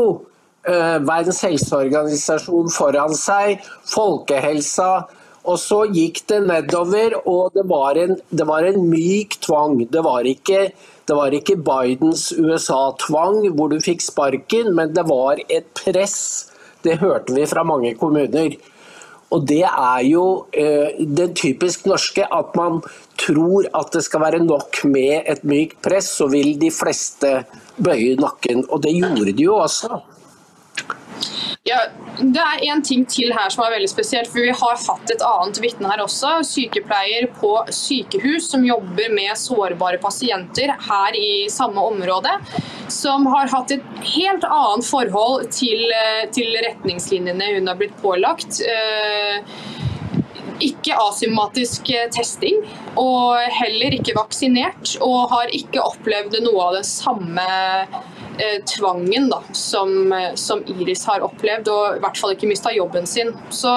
eh, 0.67 0.99
Verdens 1.01 1.41
helseorganisasjon 1.45 2.69
foran 2.73 3.15
seg, 3.17 3.63
folkehelsa. 3.89 5.05
Og 5.43 5.59
så 5.59 5.81
gikk 5.91 6.21
det 6.31 6.39
nedover, 6.47 7.17
og 7.27 7.51
det 7.55 7.65
var 7.67 7.99
en, 7.99 8.15
det 8.31 8.47
var 8.47 8.63
en 8.63 8.79
myk 8.87 9.35
tvang. 9.43 9.81
Det 9.91 10.03
var 10.05 10.27
ikke 10.29 10.71
det 11.03 11.15
var 11.19 11.33
ikke 11.35 11.57
Bidens 11.59 12.29
USA-tvang 12.31 13.41
hvor 13.57 13.73
du 13.73 13.81
fikk 13.83 13.99
sparken, 14.05 14.71
men 14.75 14.93
det 14.95 15.03
var 15.09 15.41
et 15.51 15.67
press 15.75 16.53
det 16.83 16.99
hørte 17.01 17.33
vi 17.35 17.47
fra 17.47 17.63
mange 17.67 17.93
kommuner. 17.99 18.55
Og 19.33 19.45
det 19.49 19.63
er 19.65 20.01
jo 20.05 20.45
eh, 20.53 20.99
det 20.99 21.31
typisk 21.39 21.87
norske 21.89 22.25
at 22.27 22.53
man 22.59 22.81
tror 23.19 23.65
at 23.73 23.89
det 23.95 24.03
skal 24.05 24.21
være 24.21 24.43
nok 24.43 24.83
med 24.91 25.29
et 25.31 25.45
mykt 25.47 25.79
press, 25.85 26.11
så 26.19 26.27
vil 26.29 26.53
de 26.61 26.69
fleste 26.73 27.31
bøye 27.81 28.17
nakken. 28.19 28.65
Og 28.69 28.83
det 28.83 28.93
gjorde 28.93 29.33
de 29.33 29.47
jo 29.47 29.57
også. 29.63 30.03
Ja, 31.65 31.77
Det 32.17 32.41
er 32.43 32.63
en 32.67 32.81
ting 32.83 33.05
til 33.07 33.29
her 33.31 33.51
som 33.53 33.61
er 33.63 33.77
veldig 33.77 33.87
spesielt. 33.87 34.27
for 34.27 34.43
Vi 34.43 34.51
har 34.51 34.79
hatt 34.81 35.11
et 35.13 35.21
annet 35.23 35.59
vitne 35.63 35.87
her 35.87 36.01
også. 36.03 36.41
Sykepleier 36.43 37.29
på 37.37 37.51
sykehus 37.71 38.49
som 38.51 38.65
jobber 38.67 39.13
med 39.15 39.31
sårbare 39.39 39.97
pasienter 40.03 40.73
her 40.89 41.15
i 41.15 41.47
samme 41.47 41.79
område. 41.79 42.33
Som 42.91 43.29
har 43.31 43.47
hatt 43.47 43.71
et 43.71 43.85
helt 44.11 44.43
annet 44.43 44.89
forhold 44.89 45.47
til, 45.55 45.87
eh, 45.87 46.27
til 46.35 46.51
retningslinjene 46.67 47.55
hun 47.55 47.67
har 47.67 47.79
blitt 47.79 47.95
pålagt. 48.01 48.59
Eh, 48.59 49.39
ikke 50.59 50.99
asymatisk 50.99 51.87
testing, 52.11 52.59
og 52.97 53.39
heller 53.39 53.95
ikke 53.95 54.19
vaksinert. 54.19 54.97
Og 54.99 55.29
har 55.29 55.47
ikke 55.47 55.79
opplevd 55.79 56.41
noe 56.43 56.67
av 56.67 56.73
det 56.73 56.85
samme 56.85 57.47
eh, 57.47 58.12
tvangen 58.65 59.29
da, 59.29 59.41
som, 59.51 60.13
eh, 60.13 60.33
som, 60.35 60.63
Iris 60.67 61.05
har 61.05 61.21
opplevd, 61.25 61.69
og 61.69 61.97
i 61.97 62.01
hvert 62.03 62.17
fall 62.17 62.33
ikke 62.33 62.49
mista 62.49 62.73
jobben 62.73 63.05
sin. 63.09 63.33
Så 63.53 63.71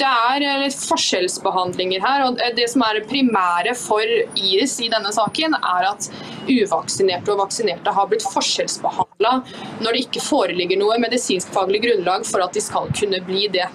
det 0.00 0.08
er 0.08 0.42
eh, 0.42 0.64
litt 0.64 0.78
forskjellsbehandlinger 0.88 2.02
her. 2.04 2.26
og 2.26 2.40
Det 2.56 2.66
som 2.70 2.84
er 2.86 2.98
det 2.98 3.08
primære 3.10 3.76
for 3.78 4.02
Iris 4.34 4.78
i 4.82 4.90
denne 4.92 5.12
saken, 5.14 5.54
er 5.60 5.88
at 5.92 6.10
uvaksinerte 6.48 7.32
og 7.32 7.44
vaksinerte 7.44 7.94
har 7.94 8.10
blitt 8.10 8.26
forskjellsbehandla 8.34 9.38
når 9.80 9.94
det 9.94 10.02
ikke 10.04 10.24
foreligger 10.24 10.80
noe 10.80 10.98
medisinskfaglig 11.00 11.80
grunnlag 11.86 12.26
for 12.28 12.44
at 12.44 12.52
de 12.56 12.62
skal 12.64 12.90
kunne 12.96 13.22
bli 13.24 13.48
det. 13.54 13.68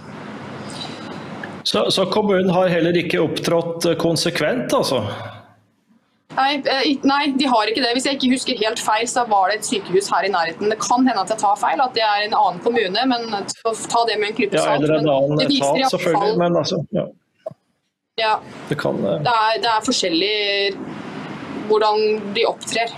Så, 1.64 1.90
så 1.92 2.06
kommunen 2.10 2.50
har 2.54 2.70
heller 2.72 2.96
ikke 2.98 3.20
opptrådt 3.22 3.92
konsekvent, 4.02 4.74
altså? 4.74 5.04
Nei, 6.38 6.62
eh, 6.62 6.98
nei, 7.10 7.22
de 7.38 7.48
har 7.50 7.70
ikke 7.70 7.82
det. 7.82 7.92
Hvis 7.98 8.06
jeg 8.06 8.20
ikke 8.20 8.32
husker 8.36 8.60
helt 8.62 8.82
feil, 8.84 9.08
så 9.10 9.26
var 9.30 9.50
det 9.50 9.60
et 9.60 9.70
sykehus 9.70 10.10
her 10.14 10.28
i 10.28 10.32
nærheten. 10.34 10.70
Det 10.70 10.78
kan 10.84 11.08
hende 11.08 11.24
at 11.24 11.34
jeg 11.34 11.42
tar 11.42 11.58
feil, 11.58 11.82
at 11.82 11.96
det 11.98 12.06
er 12.06 12.28
en 12.28 12.36
annen 12.38 12.62
kommune, 12.66 13.06
men 13.12 13.26
ta 13.34 14.04
det 14.10 14.20
med 14.22 14.30
en 14.30 14.38
klype 14.38 14.62
salt. 14.62 14.70
Ja, 14.70 14.76
eller 14.78 14.96
en 15.00 15.10
annen 15.16 15.44
etat, 15.48 15.90
selvfølgelig. 15.96 16.38
Men 16.44 16.58
altså, 16.62 16.84
ja. 16.96 17.06
ja. 18.22 18.34
Det, 18.70 18.78
kan, 18.78 19.02
uh... 19.02 19.18
det, 19.26 19.36
er, 19.50 19.62
det 19.66 19.72
er 19.74 19.86
forskjellig 19.90 20.34
hvordan 21.70 22.34
de 22.38 22.46
opptrer. 22.50 22.98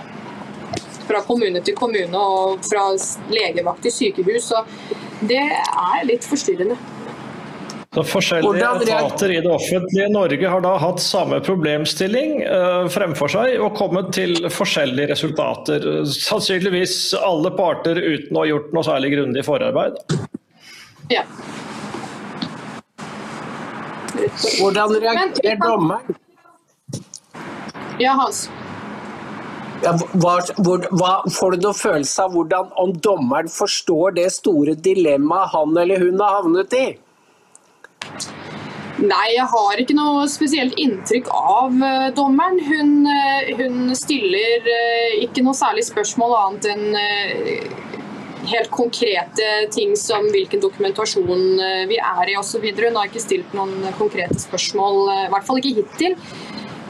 Fra 1.02 1.18
kommune 1.26 1.60
til 1.66 1.74
kommune 1.74 2.18
og 2.18 2.60
fra 2.68 2.84
legevakt 3.32 3.82
til 3.88 3.92
sykehus. 3.96 4.52
Så 4.52 4.60
det 5.28 5.40
er 5.42 6.04
litt 6.06 6.28
forstyrrende. 6.28 6.76
Så 7.94 8.02
Forskjellige 8.08 8.68
etater 8.82 9.30
i 9.30 9.40
det 9.44 9.50
offentlige 9.52 10.08
Norge 10.08 10.48
har 10.48 10.62
da 10.64 10.70
hatt 10.80 11.00
samme 11.04 11.42
problemstilling 11.44 12.38
uh, 12.40 12.86
fremfor 12.88 13.28
seg 13.28 13.58
og 13.60 13.74
kommet 13.76 14.08
til 14.16 14.32
forskjellige 14.48 15.10
resultater. 15.10 15.84
Sannsynligvis 16.08 16.94
alle 17.20 17.52
parter 17.52 18.00
uten 18.00 18.38
å 18.38 18.46
ha 18.46 18.48
gjort 18.48 18.72
noe 18.72 18.86
særlig 18.86 19.12
grundig 19.12 19.44
forarbeid. 19.44 20.00
Ja. 21.12 21.26
Hvordan 24.56 24.96
reagerer 24.96 25.60
dommeren? 25.60 26.16
Ja, 28.00 28.16
Hans. 28.16 28.46
Ja, 29.82 29.92
hva, 30.16 30.38
hvor, 30.62 30.88
hva, 30.96 31.14
får 31.28 31.58
du 31.58 31.64
noen 31.66 31.76
følelse 31.76 32.24
av 32.24 32.32
hvordan 32.38 32.72
om 32.80 32.96
dommeren 33.04 33.52
forstår 33.52 34.16
det 34.16 34.30
store 34.32 34.78
dilemmaet 34.80 35.52
han 35.52 35.76
eller 35.76 36.00
hun 36.00 36.22
har 36.22 36.38
havnet 36.40 36.76
i? 36.78 36.86
Nei, 39.02 39.32
jeg 39.34 39.46
har 39.50 39.80
ikke 39.82 39.96
noe 39.98 40.26
spesielt 40.30 40.76
inntrykk 40.78 41.30
av 41.34 41.74
uh, 41.82 42.08
dommeren. 42.14 42.60
Hun, 42.62 42.92
uh, 43.08 43.48
hun 43.58 43.96
stiller 43.98 44.68
uh, 44.68 45.16
ikke 45.24 45.42
noe 45.42 45.58
særlig 45.58 45.88
spørsmål 45.88 46.36
annet 46.38 46.68
enn 46.70 46.84
helt 48.52 48.72
konkrete 48.74 49.48
ting 49.70 49.92
som 49.98 50.26
hvilken 50.34 50.62
dokumentasjon 50.62 51.44
vi 51.86 51.98
er 52.02 52.30
i 52.32 52.34
osv. 52.40 52.64
Hun 52.74 52.98
har 52.98 53.06
ikke 53.06 53.22
stilt 53.22 53.52
noen 53.54 53.86
konkrete 53.94 54.34
spørsmål, 54.42 54.98
i 55.28 55.30
hvert 55.30 55.46
fall 55.46 55.60
ikke 55.60 55.76
hittil. 55.76 56.16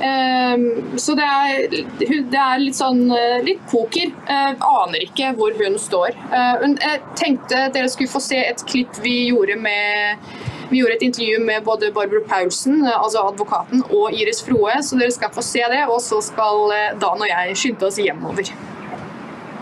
Ehm, 0.02 0.98
så 0.98 1.14
det 1.14 1.24
er, 1.24 1.68
det 2.00 2.38
er, 2.38 2.62
litt 2.62 2.78
sånn 2.78 3.04
eh, 3.14 3.42
litt 3.46 3.60
poker. 3.70 4.08
Jeg 4.10 4.56
aner 4.66 5.04
ikke 5.04 5.32
hvor 5.38 5.54
hun 5.58 5.78
står. 5.80 6.16
Eh, 6.16 6.64
jeg 6.72 7.02
tenkte 7.18 7.66
dere 7.74 7.90
skulle 7.92 8.10
få 8.12 8.22
se 8.24 8.40
et 8.42 8.64
klipp 8.68 8.98
vi 9.04 9.28
gjorde 9.30 9.58
med 9.62 10.32
vi 10.72 10.80
gjorde 10.80 10.96
et 10.98 11.06
intervju 11.06 11.38
med 11.44 11.64
både 11.66 11.92
Barbro 11.94 12.22
Paulsen, 12.26 12.82
altså 12.88 13.26
advokaten, 13.28 13.84
og 13.92 14.14
Iris 14.16 14.42
Froe, 14.44 14.78
så 14.82 14.98
dere 14.98 15.14
skal 15.14 15.32
få 15.34 15.44
se 15.44 15.62
det. 15.72 15.82
Og 15.92 16.00
så 16.04 16.22
skal 16.24 16.72
eh, 16.74 16.92
Dan 17.00 17.20
og 17.20 17.28
jeg 17.28 17.58
skynde 17.60 17.88
oss 17.88 18.00
hjemover. 18.00 18.52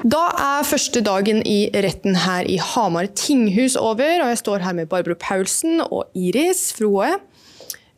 Da 0.01 0.23
er 0.33 0.65
første 0.65 1.03
dagen 1.05 1.43
i 1.45 1.67
retten 1.85 2.15
her 2.23 2.47
i 2.49 2.57
Hamar 2.57 3.11
tinghus 3.13 3.75
over, 3.77 4.23
og 4.23 4.31
jeg 4.33 4.41
står 4.41 4.65
her 4.65 4.79
med 4.79 4.89
Barbro 4.89 5.19
Paulsen 5.21 5.83
og 5.85 6.09
Iris 6.17 6.71
Froe. 6.79 7.19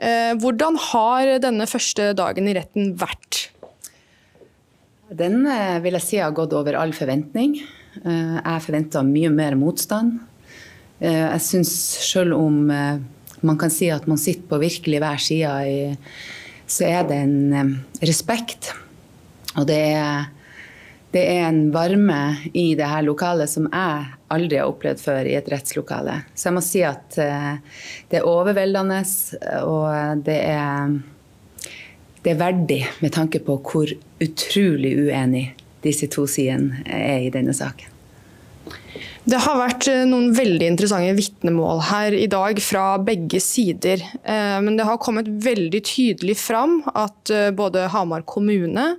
Eh, 0.03 0.33
hvordan 0.43 0.81
har 0.91 1.37
denne 1.45 1.69
første 1.71 2.11
dagen 2.19 2.51
i 2.51 2.57
retten 2.59 2.97
vært? 2.99 3.47
Den 5.13 5.45
eh, 5.47 5.79
vil 5.85 5.95
jeg 6.01 6.07
si 6.09 6.19
har 6.19 6.35
gått 6.35 6.57
over 6.59 6.75
all 6.81 6.95
forventning. 6.97 7.61
Eh, 8.03 8.37
jeg 8.41 8.65
forventa 8.67 9.05
mye 9.07 9.31
mer 9.31 9.55
motstand. 9.61 10.19
Jeg 11.03 11.43
syns 11.43 11.73
selv 12.07 12.37
om 12.39 12.69
man 12.69 13.57
kan 13.59 13.73
si 13.75 13.89
at 13.91 14.05
man 14.07 14.21
sitter 14.21 14.47
på 14.47 14.61
virkelig 14.63 15.01
hver 15.03 15.19
side, 15.19 15.97
så 16.71 16.87
er 16.87 17.09
det 17.09 17.17
en 17.25 17.73
respekt. 18.07 18.71
Og 19.59 19.67
det 19.67 19.81
er 19.97 20.31
det 21.13 21.23
er 21.29 21.49
en 21.51 21.67
varme 21.73 22.21
i 22.57 22.73
det 22.77 22.89
her 22.89 23.05
lokalet 23.05 23.51
som 23.53 23.67
jeg 23.69 24.05
aldri 24.33 24.57
har 24.57 24.71
opplevd 24.71 25.01
før 25.03 25.29
i 25.29 25.37
et 25.37 25.49
rettslokale. 25.53 26.23
Så 26.33 26.49
jeg 26.49 26.57
må 26.57 26.63
si 26.65 26.81
at 26.89 27.19
eh, 27.21 27.51
det 28.09 28.23
er 28.23 28.29
overveldende, 28.29 29.03
og 29.69 30.25
det 30.25 30.39
er, 30.55 30.95
det 32.25 32.33
er 32.33 32.41
verdig 32.41 32.81
med 33.05 33.13
tanke 33.13 33.43
på 33.45 33.59
hvor 33.61 33.93
utrolig 34.25 34.95
uenig 35.05 35.51
disse 35.85 36.09
to 36.09 36.25
sidene 36.31 36.81
er 36.87 37.27
i 37.27 37.33
denne 37.35 37.53
saken. 37.57 37.92
Det 39.23 39.39
har 39.45 39.61
vært 39.61 39.87
eh, 39.91 40.03
noen 40.09 40.33
veldig 40.35 40.73
interessante 40.73 41.13
vitnemål 41.15 41.85
her 41.93 42.17
i 42.17 42.27
dag 42.31 42.59
fra 42.65 42.97
begge 42.99 43.39
sider. 43.43 44.03
Eh, 44.23 44.59
men 44.65 44.75
det 44.79 44.89
har 44.89 44.99
kommet 45.03 45.31
veldig 45.45 45.83
tydelig 45.87 46.37
fram 46.43 46.81
at 46.91 47.31
både 47.55 47.87
Hamar 47.93 48.27
kommune 48.27 48.91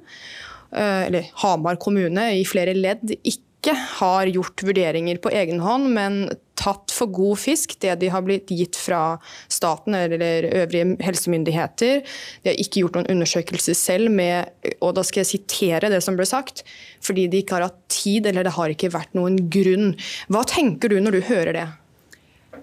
Eh, 0.76 1.04
eller 1.08 1.30
Hamar 1.34 1.76
kommune 1.76 2.32
i 2.40 2.46
flere 2.46 2.74
ledd 2.74 3.14
ikke 3.22 3.76
har 4.00 4.30
gjort 4.32 4.64
vurderinger 4.66 5.20
på 5.22 5.32
egen 5.32 5.62
hånd, 5.64 5.92
men 5.94 6.24
tatt 6.64 6.94
for 6.96 7.12
god 7.12 7.40
fisk 7.42 7.76
det 7.84 7.98
de 8.02 8.10
har 8.14 8.24
blitt 8.26 8.52
gitt 8.56 8.80
fra 8.80 9.18
staten 9.52 9.98
eller 9.98 10.48
øvrige 10.64 10.96
helsemyndigheter. 11.04 12.02
De 12.44 12.52
har 12.52 12.60
ikke 12.62 12.84
gjort 12.84 13.00
noen 13.00 13.12
undersøkelser 13.18 13.78
selv 13.78 14.12
med 14.14 14.74
og 14.80 14.96
da 14.98 15.04
skal 15.06 15.24
jeg 15.24 15.32
sitere 15.34 15.92
det 15.92 16.02
som 16.06 16.18
ble 16.20 16.28
sagt, 16.30 16.64
fordi 17.04 17.28
de 17.28 17.44
ikke 17.44 17.58
har 17.58 17.68
hatt 17.68 17.80
tid 17.92 18.28
eller 18.30 18.48
det 18.48 18.56
har 18.58 18.74
ikke 18.74 18.94
vært 18.94 19.16
noen 19.18 19.40
grunn. 19.52 19.94
Hva 20.32 20.44
tenker 20.48 20.92
du 20.92 21.00
når 21.04 21.18
du 21.18 21.24
hører 21.30 21.58
det? 21.60 21.70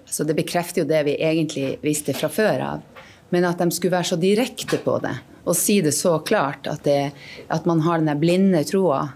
Så 0.09 0.25
det 0.27 0.35
bekrefter 0.35 0.83
jo 0.83 0.89
det 0.89 1.03
vi 1.07 1.19
egentlig 1.21 1.75
visste 1.83 2.15
fra 2.17 2.29
før 2.31 2.63
av. 2.65 2.87
Men 3.31 3.45
at 3.47 3.61
de 3.61 3.69
skulle 3.71 3.95
være 3.95 4.11
så 4.11 4.19
direkte 4.19 4.81
på 4.83 4.97
det 5.03 5.15
og 5.41 5.57
si 5.57 5.79
det 5.81 5.93
så 5.97 6.19
klart, 6.21 6.67
at, 6.69 6.83
det, 6.85 7.11
at 7.49 7.65
man 7.65 7.81
har 7.81 8.01
den 8.01 8.19
blinde 8.21 8.61
troa. 8.69 9.07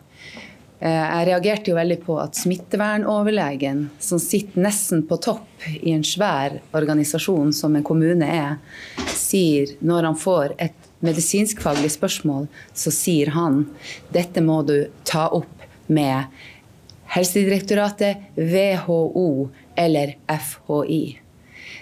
Eh, 0.79 0.91
jeg 0.91 1.27
reagerte 1.29 1.71
jo 1.71 1.77
veldig 1.77 1.97
på 2.03 2.17
at 2.19 2.35
smittevernoverlegen, 2.35 3.85
som 3.99 4.19
sitter 4.19 4.65
nesten 4.65 5.05
på 5.07 5.17
topp 5.23 5.67
i 5.79 5.93
en 5.95 6.03
svær 6.03 6.59
organisasjon 6.75 7.53
som 7.55 7.77
en 7.77 7.85
kommune 7.85 8.27
er, 8.27 8.57
sier 9.15 9.77
når 9.79 10.09
han 10.11 10.19
får 10.19 10.57
et 10.59 10.91
medisinskfaglig 11.05 11.93
spørsmål, 11.95 12.49
så 12.73 12.91
sier 12.91 13.31
han 13.35 13.63
dette 14.13 14.43
må 14.43 14.61
du 14.67 14.77
ta 15.07 15.29
opp 15.35 15.63
med 15.87 16.25
Helsedirektoratet, 17.15 18.33
WHO 18.35 19.49
eller 19.77 20.15
FHI. 20.25 21.03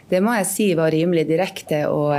Det 0.10 0.20
må 0.22 0.36
jeg 0.38 0.50
si 0.50 0.68
var 0.78 0.92
rimelig 0.94 1.24
direkte. 1.30 1.86
og 1.88 2.14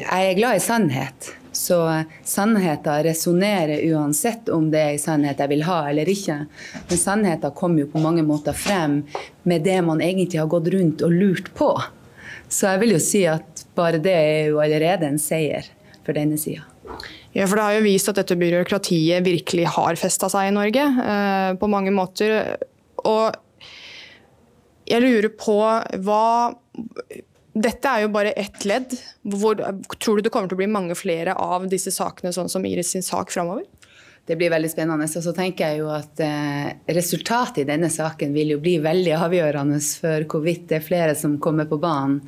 Jeg 0.00 0.30
er 0.30 0.38
glad 0.38 0.56
i 0.56 0.64
sannhet. 0.64 1.28
Så 1.56 1.78
sannheten 2.24 3.02
resonnerer 3.06 3.80
uansett 3.94 4.50
om 4.52 4.68
det 4.70 4.82
er 4.82 4.94
en 4.94 5.00
sannhet 5.00 5.40
jeg 5.40 5.52
vil 5.54 5.64
ha 5.64 5.78
eller 5.88 6.08
ikke. 6.12 6.42
Men 6.90 7.00
sannheten 7.00 7.54
kommer 7.56 7.86
jo 7.86 7.92
på 7.94 8.02
mange 8.04 8.24
måter 8.26 8.56
frem 8.56 9.00
med 9.48 9.64
det 9.64 9.78
man 9.86 10.02
egentlig 10.04 10.42
har 10.42 10.50
gått 10.52 10.68
rundt 10.74 11.04
og 11.06 11.14
lurt 11.16 11.48
på. 11.56 11.70
Så 12.52 12.68
jeg 12.68 12.82
vil 12.82 12.94
jo 12.96 13.02
si 13.02 13.24
at 13.30 13.64
bare 13.76 14.00
det 14.02 14.14
er 14.14 14.50
jo 14.52 14.60
allerede 14.62 15.08
en 15.08 15.20
seier 15.20 15.66
for 16.04 16.16
denne 16.16 16.38
sida. 16.38 16.66
Ja, 17.36 17.46
for 17.46 17.56
Det 17.56 17.64
har 17.64 17.74
jo 17.76 17.84
vist 17.84 18.08
at 18.08 18.20
dette 18.20 18.36
byråkratiet 18.38 19.24
virkelig 19.24 19.66
har 19.74 19.98
festa 20.00 20.28
seg 20.32 20.50
i 20.50 20.54
Norge 20.56 20.84
eh, 20.84 21.50
på 21.60 21.68
mange 21.72 21.92
måter. 21.92 22.56
Og 23.04 23.34
jeg 24.86 25.02
lurer 25.02 25.32
på 25.34 25.58
hva 26.06 26.26
dette 27.56 27.88
er 27.88 28.04
jo 28.04 28.12
bare 28.12 28.34
ett 28.36 28.64
ledd. 28.68 28.92
Hvor, 29.24 29.60
tror 29.96 30.18
du 30.18 30.26
det 30.26 30.32
kommer 30.34 30.50
til 30.50 30.58
å 30.58 30.60
bli 30.60 30.68
mange 30.68 30.96
flere 30.98 31.36
av 31.40 31.64
disse 31.70 31.92
sakene, 31.94 32.34
sånn 32.34 32.50
som 32.52 32.66
Iris 32.68 32.92
sin 32.92 33.04
sak 33.06 33.32
framover? 33.32 33.64
Det 34.26 34.36
blir 34.36 34.50
veldig 34.50 34.68
spennende. 34.72 35.06
Og 35.06 35.24
så 35.24 35.32
tenker 35.32 35.70
jeg 35.70 35.80
jo 35.84 35.90
at 35.94 36.20
eh, 36.24 36.70
Resultatet 36.96 37.62
i 37.62 37.68
denne 37.68 37.88
saken 37.92 38.34
vil 38.34 38.56
jo 38.56 38.62
bli 38.62 38.76
veldig 38.82 39.14
avgjørende 39.20 39.78
for 40.02 40.26
hvorvidt 40.32 40.66
det 40.72 40.80
er 40.80 40.88
flere 40.88 41.18
som 41.18 41.38
kommer 41.42 41.68
på 41.70 41.78
banen. 41.82 42.20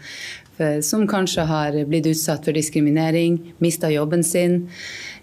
Som 0.82 1.04
kanskje 1.06 1.44
har 1.47 1.76
blitt 1.87 2.08
utsatt 2.11 2.49
for 2.49 2.56
diskriminering, 2.56 3.37
mista 3.62 3.87
jobben 3.92 4.25
sin. 4.26 4.64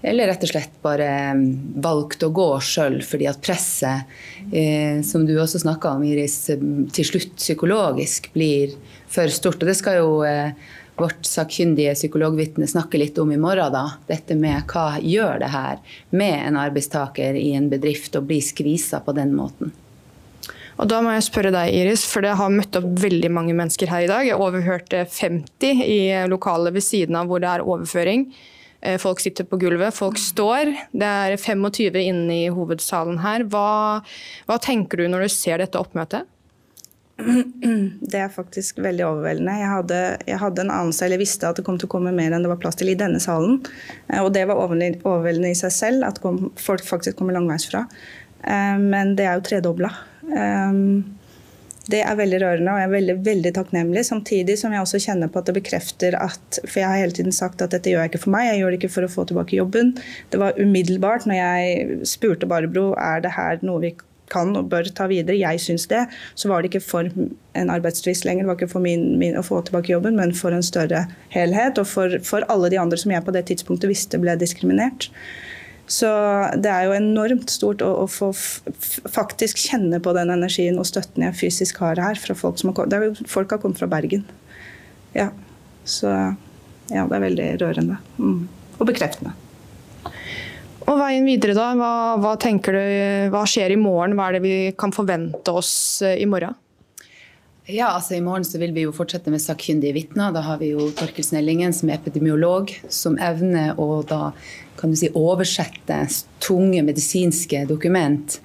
Eller 0.06 0.30
rett 0.30 0.44
og 0.46 0.52
slett 0.52 0.78
bare 0.86 1.08
eh, 1.32 1.42
valgt 1.84 2.24
å 2.24 2.32
gå 2.36 2.50
sjøl 2.64 3.00
fordi 3.04 3.28
at 3.32 3.42
presset, 3.44 4.12
eh, 4.52 5.02
som 5.04 5.26
du 5.26 5.34
også 5.40 5.64
snakka 5.64 5.96
om, 5.98 6.06
Iris, 6.08 6.38
til 6.46 7.10
slutt 7.10 7.34
psykologisk 7.40 8.30
blir 8.36 8.76
for 9.12 9.32
stort. 9.34 9.62
Og 9.62 9.70
det 9.70 9.78
skal 9.80 10.00
jo 10.02 10.10
eh, 10.28 10.54
vårt 11.00 11.26
sakkyndige 11.28 11.96
psykologvitne 11.98 12.68
snakke 12.68 13.00
litt 13.02 13.18
om 13.22 13.32
i 13.32 13.40
morgen. 13.40 13.74
da. 13.74 13.98
Dette 14.08 14.38
med 14.40 14.68
hva 14.72 15.00
gjør 15.02 15.42
det 15.44 15.52
her 15.54 15.82
med 16.16 16.38
en 16.48 16.60
arbeidstaker 16.60 17.36
i 17.40 17.52
en 17.58 17.70
bedrift 17.72 18.16
å 18.16 18.24
bli 18.24 18.42
skvisa 18.44 19.02
på 19.04 19.16
den 19.18 19.36
måten. 19.36 19.74
Og 20.76 20.90
da 20.92 21.00
må 21.00 21.14
jeg 21.16 21.24
spørre 21.30 21.54
deg, 21.56 21.72
Iris, 21.72 22.04
for 22.10 22.26
det 22.26 22.34
har 22.36 22.52
møtt 22.52 22.76
opp 22.76 22.88
veldig 23.00 23.30
mange 23.32 23.56
mennesker 23.56 23.88
her 23.88 24.04
i 24.04 24.12
dag. 24.12 24.28
Jeg 24.28 24.40
overhørte 24.44 25.06
50 25.08 25.86
i 25.88 26.02
lokalet 26.28 26.76
ved 26.76 26.84
siden 26.84 27.16
av 27.16 27.32
hvor 27.32 27.40
det 27.44 27.48
er 27.48 27.64
overføring. 27.64 28.28
Eh, 28.84 28.98
folk 29.00 29.24
sitter 29.24 29.48
på 29.48 29.60
gulvet, 29.62 29.96
folk 29.96 30.20
står. 30.20 30.74
Det 30.92 31.08
er 31.08 31.38
25 31.40 31.96
inne 32.02 32.40
i 32.42 32.52
hovedsalen 32.52 33.22
her. 33.24 33.48
Hva, 33.52 34.04
hva 34.50 34.60
tenker 34.60 35.00
du 35.00 35.08
når 35.12 35.26
du 35.26 35.32
ser 35.32 35.64
dette 35.64 35.80
oppmøtet? 35.80 36.28
Det 38.12 38.20
er 38.20 38.32
faktisk 38.34 38.80
veldig 38.84 39.06
overveldende. 39.08 39.56
Jeg 39.62 39.72
hadde, 39.72 40.00
jeg 40.28 40.40
hadde 40.42 40.66
en 40.66 40.74
anelse, 40.74 41.06
eller 41.06 41.22
visste 41.22 41.48
at 41.48 41.60
det 41.60 41.66
kom 41.68 41.80
til 41.80 41.90
å 41.90 41.94
komme 41.96 42.14
mer 42.16 42.36
enn 42.36 42.44
det 42.44 42.52
var 42.52 42.60
plass 42.62 42.78
til 42.80 42.92
i 42.92 42.98
denne 43.00 43.22
salen. 43.24 43.62
Eh, 44.10 44.22
og 44.22 44.34
det 44.36 44.46
var 44.50 44.60
overveldende 44.60 45.54
i 45.54 45.58
seg 45.58 45.74
selv, 45.74 46.08
at 46.08 46.20
folk 46.22 46.86
faktisk 46.86 47.20
kommer 47.20 47.38
langveisfra. 47.38 47.86
Eh, 48.44 48.80
men 48.82 49.16
det 49.20 49.30
er 49.30 49.40
jo 49.40 49.46
tredobla. 49.48 49.94
Eh, 50.26 50.82
det 51.86 52.00
er 52.02 52.18
veldig 52.18 52.40
rørende 52.42 52.74
og 52.74 52.80
jeg 52.82 52.88
er 52.88 52.94
veldig, 52.96 53.16
veldig 53.26 53.52
takknemlig. 53.60 54.06
Samtidig 54.08 54.58
som 54.58 54.74
jeg 54.74 54.82
også 54.82 55.02
kjenner 55.04 55.30
på 55.30 55.42
at 55.42 55.50
det 55.50 55.58
bekrefter 55.60 56.18
at 56.18 56.60
For 56.64 56.82
jeg 56.82 56.90
har 56.90 57.04
hele 57.04 57.14
tiden 57.14 57.36
sagt 57.36 57.62
at 57.62 57.76
dette 57.76 57.92
gjør 57.92 58.06
jeg 58.06 58.14
ikke 58.14 58.24
for 58.24 58.34
meg, 58.34 58.48
jeg 58.50 58.62
gjør 58.62 58.74
det 58.74 58.80
ikke 58.80 58.94
for 58.96 59.06
å 59.06 59.12
få 59.16 59.28
tilbake 59.30 59.60
jobben. 59.60 59.94
Det 60.34 60.42
var 60.42 60.58
umiddelbart 60.58 61.28
når 61.30 61.38
jeg 61.38 62.00
spurte 62.10 62.50
Barbro 62.50 62.88
er 62.98 63.22
det 63.26 63.36
her 63.38 63.62
noe 63.62 63.84
vi 63.84 63.94
kan 64.32 64.56
og 64.58 64.70
bør 64.72 64.90
ta 64.96 65.08
videre. 65.12 65.38
Jeg 65.38 65.62
syns 65.64 65.88
det. 65.92 66.06
Så 66.36 66.50
var 66.52 66.62
det 66.62 66.72
ikke 66.72 66.86
for 66.86 67.10
en 67.56 67.74
arbeidstvist 67.74 68.26
lenger. 68.28 68.46
Det 68.46 68.52
var 68.52 68.60
ikke 68.60 68.74
for 68.74 68.86
min, 68.86 69.08
min, 69.22 69.38
å 69.38 69.46
få 69.46 69.62
tilbake 69.66 69.94
jobben, 69.94 70.18
men 70.20 70.34
for 70.38 70.56
en 70.56 70.66
større 70.66 71.06
helhet. 71.34 71.82
Og 71.82 71.90
for, 71.90 72.18
for 72.26 72.48
alle 72.52 72.72
de 72.74 72.80
andre 72.82 73.00
som 73.02 73.14
jeg 73.14 73.26
på 73.26 73.36
det 73.36 73.46
tidspunktet 73.52 73.92
visste 73.92 74.22
ble 74.22 74.38
diskriminert. 74.42 75.10
Så 75.88 76.10
det 76.58 76.72
er 76.72 76.88
jo 76.88 76.96
enormt 76.98 77.52
stort 77.54 77.84
å, 77.86 77.92
å 78.02 78.06
få 78.10 78.32
faktisk 78.34 79.62
kjenne 79.68 80.00
på 80.02 80.16
den 80.18 80.34
energien 80.34 80.80
og 80.82 80.88
støtten 80.90 81.28
jeg 81.28 81.38
fysisk 81.38 81.84
har 81.84 82.02
her 82.02 82.18
fra 82.18 82.34
folk 82.38 82.58
som 82.58 82.72
har 82.72 82.80
kommet. 82.80 82.98
Er, 82.98 83.30
folk 83.30 83.54
har 83.54 83.62
kommet 83.62 83.82
fra 83.82 83.90
Bergen. 83.92 84.26
Ja. 85.14 85.30
Så 85.86 86.10
ja, 86.10 87.06
det 87.06 87.14
er 87.14 87.26
veldig 87.28 87.50
rørende. 87.62 88.00
Mm. 88.18 88.48
Og 88.80 88.88
bekreftende. 88.90 89.36
Og 90.86 91.00
veien 91.00 91.26
videre, 91.26 91.56
da? 91.58 91.72
Hva, 91.78 91.94
hva, 92.22 92.36
tenker 92.42 92.76
du, 92.78 92.84
hva 93.34 93.42
skjer 93.50 93.74
i 93.74 93.80
morgen? 93.80 94.14
Hva 94.18 94.30
er 94.30 94.38
det 94.38 94.44
vi 94.46 94.56
kan 94.78 94.94
forvente 94.94 95.54
oss 95.58 95.74
eh, 96.06 96.20
i 96.22 96.28
morgen? 96.30 96.54
Ja, 97.66 97.96
altså 97.96 98.14
I 98.14 98.22
morgen 98.22 98.46
så 98.46 98.60
vil 98.62 98.76
vi 98.76 98.84
jo 98.84 98.94
fortsette 98.94 99.32
med 99.34 99.42
sakkyndige 99.42 99.96
vitner. 99.96 100.30
Da 100.36 100.44
har 100.46 100.60
vi 100.62 100.70
jo 100.76 100.92
Torkel 100.94 101.26
Snellingen 101.26 101.74
som 101.74 101.90
er 101.90 101.98
epidemiolog, 101.98 102.70
som 102.94 103.18
evner 103.18 103.74
å 103.82 104.04
da 104.06 104.36
kan 104.78 104.94
du 104.94 105.00
si 105.00 105.10
oversette 105.18 105.98
tunge 106.44 106.84
medisinske 106.86 107.64
dokument 107.66 108.38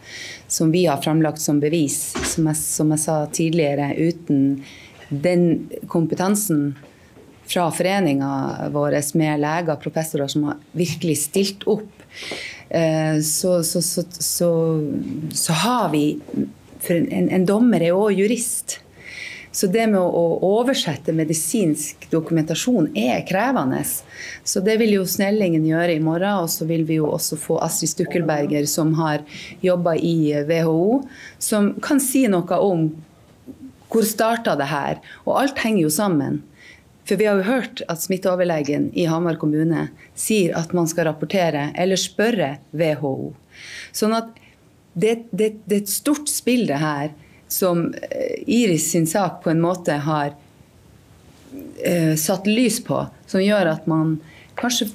som 0.49 0.73
vi 0.73 0.87
har 0.87 1.03
framlagt 1.05 1.43
som 1.45 1.61
bevis. 1.61 2.15
Som 2.25 2.49
jeg, 2.49 2.57
som 2.63 2.95
jeg 2.95 3.05
sa 3.05 3.19
tidligere, 3.29 3.93
uten 4.01 4.63
den 5.11 5.67
kompetansen 5.91 6.71
fra 7.51 7.69
foreninga 7.75 8.71
vår 8.73 8.97
med 9.19 9.43
leger 9.43 9.75
og 9.75 9.85
professorer 9.85 10.33
som 10.33 10.49
har 10.49 10.61
virkelig 10.73 11.19
stilt 11.27 11.69
opp 11.69 12.00
så, 13.25 13.63
så, 13.65 13.83
så, 13.83 14.51
så, 15.35 15.53
har 15.53 15.89
vi 15.91 16.05
For 16.81 16.95
en, 16.95 17.27
en 17.35 17.47
dommer 17.49 17.83
er 17.83 17.97
òg 17.97 18.21
jurist. 18.21 18.79
Så 19.53 19.67
det 19.67 19.89
med 19.91 19.99
å 19.99 20.27
oversette 20.47 21.13
medisinsk 21.13 22.05
dokumentasjon 22.13 22.93
er 22.95 23.25
krevende. 23.27 23.83
Så 24.47 24.63
det 24.63 24.77
vil 24.79 24.95
jo 24.95 25.07
Snellingen 25.11 25.67
gjøre 25.67 25.97
i 25.97 26.03
morgen. 26.03 26.45
Og 26.45 26.53
så 26.53 26.69
vil 26.69 26.87
vi 26.87 27.01
jo 27.01 27.09
også 27.11 27.39
få 27.41 27.59
Astrid 27.65 27.91
Stukkelberger, 27.97 28.69
som 28.71 28.95
har 29.01 29.25
jobba 29.65 29.97
i 29.99 30.31
WHO, 30.47 31.03
som 31.43 31.73
kan 31.83 32.03
si 32.03 32.29
noe 32.31 32.61
om 32.63 32.87
hvor 33.91 34.07
starta 34.07 34.55
det 34.55 34.71
her. 34.71 35.03
Og 35.27 35.35
alt 35.41 35.59
henger 35.59 35.89
jo 35.89 35.93
sammen. 35.93 36.39
For 37.11 37.19
vi 37.19 37.27
har 37.27 37.41
jo 37.41 37.49
hørt 37.49 37.81
at 37.91 37.99
smitteoverlegen 37.99 38.85
i 38.95 39.09
Hamar 39.11 39.35
kommune 39.35 39.89
sier 40.15 40.53
at 40.55 40.71
man 40.79 40.87
skal 40.87 41.09
rapportere 41.09 41.73
eller 41.75 41.99
spørre 41.99 42.53
WHO. 42.71 43.33
Sånn 43.91 44.15
at 44.15 44.29
det, 44.95 45.17
det, 45.35 45.49
det 45.67 45.75
er 45.75 45.81
et 45.83 45.91
stort 45.91 46.31
spill, 46.31 46.69
det 46.69 46.79
her, 46.79 47.11
som 47.51 47.89
eh, 47.99 48.37
Iris 48.47 48.93
sin 48.93 49.09
sak 49.11 49.41
på 49.43 49.51
en 49.51 49.59
måte 49.59 49.97
har 50.05 50.37
uh, 50.37 52.15
satt 52.15 52.47
lys 52.47 52.79
på, 52.87 53.01
som 53.27 53.43
gjør 53.43 53.73
at 53.73 53.91
man 53.91 54.21
kanskje 54.61 54.93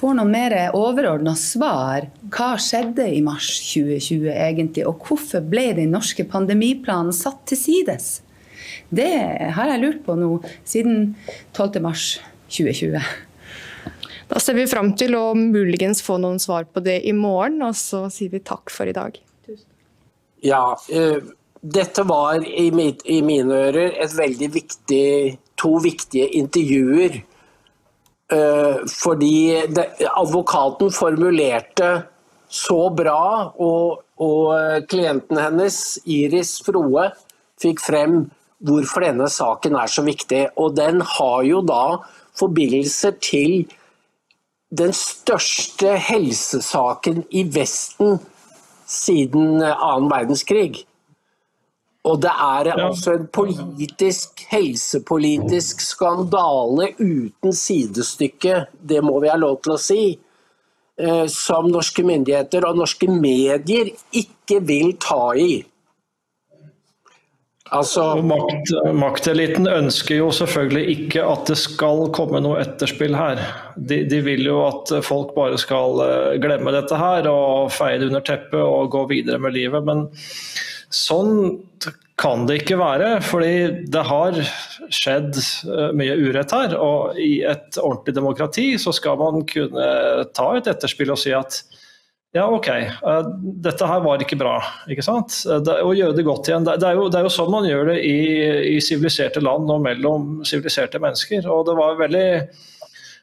får 0.00 0.16
noen 0.16 0.32
mer 0.32 0.56
overordna 0.72 1.34
svar. 1.36 2.08
Hva 2.32 2.54
skjedde 2.64 3.10
i 3.12 3.20
mars 3.20 3.50
2020 3.74 4.32
egentlig, 4.32 4.88
og 4.88 5.04
hvorfor 5.04 5.44
ble 5.44 5.74
den 5.82 5.92
norske 5.92 6.24
pandemiplanen 6.32 7.12
satt 7.12 7.44
til 7.52 7.60
sides? 7.60 8.08
Det 8.88 9.52
har 9.54 9.72
jeg 9.72 9.82
lurt 9.82 10.04
på 10.06 10.16
nå 10.16 10.38
siden 10.66 11.14
12.3.2020. 11.56 13.00
Da 14.28 14.40
ser 14.40 14.56
vi 14.58 14.68
fram 14.68 14.92
til 15.00 15.16
å 15.16 15.32
muligens 15.36 16.02
få 16.04 16.18
noen 16.20 16.40
svar 16.40 16.68
på 16.72 16.82
det 16.84 17.00
i 17.08 17.14
morgen, 17.16 17.62
og 17.64 17.76
så 17.76 18.06
sier 18.12 18.32
vi 18.32 18.44
takk 18.44 18.72
for 18.72 18.88
i 18.88 18.96
dag. 18.96 19.16
Ja, 20.44 20.76
uh, 20.76 21.18
dette 21.60 22.04
var 22.06 22.44
i, 22.44 22.68
mit, 22.72 23.02
i, 23.08 23.22
mine 23.24 23.56
ører 23.68 23.96
et 24.04 24.14
veldig 24.16 24.50
viktig, 24.54 25.08
to 25.58 25.74
viktige 25.84 26.28
intervjuer. 26.38 27.20
Uh, 28.28 28.84
fordi 28.92 29.64
det, 29.72 29.88
advokaten 30.12 30.92
formulerte 30.92 31.92
så 32.52 32.82
bra, 32.96 33.52
og, 33.60 34.04
og 34.24 34.84
klienten 34.88 35.40
hennes, 35.40 35.98
Iris 36.08 36.58
Froe, 36.64 37.10
fikk 37.60 37.80
frem 37.84 38.22
hvorfor 38.64 39.04
denne 39.06 39.28
saken 39.30 39.76
er 39.78 39.90
så 39.90 40.04
viktig. 40.06 40.46
Og 40.56 40.76
den 40.76 41.02
har 41.16 41.42
jo 41.46 41.62
da 41.66 41.98
forbindelser 42.38 43.16
til 43.22 43.66
den 44.78 44.92
største 44.92 45.96
helsesaken 45.96 47.24
i 47.30 47.46
Vesten 47.54 48.18
siden 48.88 49.62
annen 49.62 50.10
verdenskrig. 50.10 50.84
Og 52.08 52.20
det 52.22 52.30
er 52.30 52.70
altså 52.72 53.16
en 53.16 53.26
politisk, 53.32 54.44
helsepolitisk 54.48 55.82
skandale 55.82 56.92
uten 57.00 57.52
sidestykke, 57.52 58.64
det 58.80 59.02
må 59.04 59.18
vi 59.20 59.32
ha 59.32 59.36
lov 59.36 59.58
til 59.64 59.74
å 59.74 59.80
si, 59.82 60.02
eh, 60.98 61.26
som 61.28 61.68
norske 61.68 62.04
myndigheter 62.06 62.64
og 62.68 62.78
norske 62.78 63.10
medier 63.12 63.90
ikke 64.12 64.62
vil 64.64 64.94
ta 65.02 65.34
i. 65.36 65.64
Altså... 67.74 68.04
Makt, 68.24 68.72
makteliten 68.96 69.68
ønsker 69.68 70.20
jo 70.22 70.30
selvfølgelig 70.34 70.94
ikke 70.94 71.24
at 71.28 71.50
det 71.50 71.58
skal 71.60 72.06
komme 72.16 72.40
noe 72.44 72.62
etterspill 72.62 73.16
her. 73.18 73.42
De, 73.76 74.02
de, 74.08 74.22
vil 74.24 74.46
jo 74.48 74.62
at 74.66 74.92
folk 75.06 75.34
bare 75.36 75.58
skal 75.60 76.02
eh, 76.04 76.38
glemme 76.42 76.72
dette 76.74 76.98
her 76.98 77.28
og 77.30 77.72
feie 77.74 78.00
det 78.00 78.08
under 78.08 78.24
teppet 78.24 78.62
og 78.62 78.90
gå 78.94 79.04
videre 79.12 79.40
med 79.42 79.56
livet. 79.56 79.84
Men 79.84 80.06
sånn 80.88 81.58
kan 82.18 82.48
det 82.48 82.62
ikke 82.62 82.80
være, 82.80 83.10
fordi 83.22 83.84
det 83.92 84.04
har 84.08 84.38
skjedd 84.90 85.36
eh, 85.38 85.90
mye 85.96 86.16
urett 86.24 86.54
her. 86.56 86.76
Og 86.80 87.20
i 87.20 87.42
et 87.46 87.78
ordentlig 87.82 88.16
demokrati 88.16 88.70
så 88.80 88.94
skal 88.96 89.20
man 89.20 89.44
kunne 89.48 89.90
ta 90.34 90.48
et 90.56 90.70
etterspill 90.72 91.12
og 91.14 91.20
si 91.20 91.36
at 91.36 91.62
ja, 92.36 92.44
OK, 92.52 92.68
uh, 92.68 93.22
dette 93.64 93.86
her 93.88 94.02
var 94.04 94.20
ikke 94.20 94.36
bra. 94.36 94.58
ikke 94.92 95.04
sant? 95.04 95.32
Eh, 95.48 95.68
å 95.80 95.94
gjøre 95.96 96.16
det 96.18 96.26
godt 96.26 96.50
igjen. 96.50 96.66
Det, 96.66 96.74
det, 96.82 96.90
er 96.90 96.98
jo, 96.98 97.06
det, 97.08 97.20
er 97.20 97.24
jo, 97.24 97.32
sånn 97.32 97.54
man 97.54 97.68
gjør 97.68 97.94
det 97.94 98.02
i 98.04 98.74
siviliserte 98.84 99.40
land 99.40 99.70
og 99.72 99.80
mellom 99.86 100.26
siviliserte 100.46 101.00
mennesker. 101.00 101.48
Og 101.48 101.62
det 101.70 101.76
var 101.78 101.96
veldig, 102.02 102.26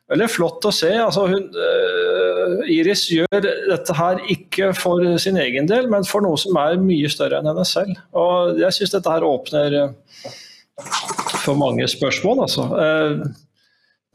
veldig 0.09 0.29
flott 0.33 0.65
å 0.65 0.73
se. 0.73 0.89
Altså, 1.03 1.27
hun, 1.29 1.45
uh, 1.53 2.65
Iris 2.73 3.05
gjør 3.13 3.45
dette 3.45 3.97
her 3.99 4.23
ikke 4.33 4.71
for 4.77 5.05
sin 5.21 5.37
egen 5.43 5.69
del, 5.69 5.85
men 5.93 6.07
for 6.09 6.25
noe 6.25 6.41
som 6.41 6.57
er 6.63 6.81
mye 6.81 7.11
større 7.13 7.43
enn 7.43 7.51
henne 7.51 7.67
selv. 7.69 7.93
Og 8.17 8.57
jeg 8.63 8.79
syns 8.79 8.97
dette 8.97 9.13
her 9.13 9.27
åpner 9.27 9.77
for 11.45 11.53
mange 11.61 11.85
spørsmål, 11.93 12.47
altså. 12.47 12.67
Uh, 12.73 13.21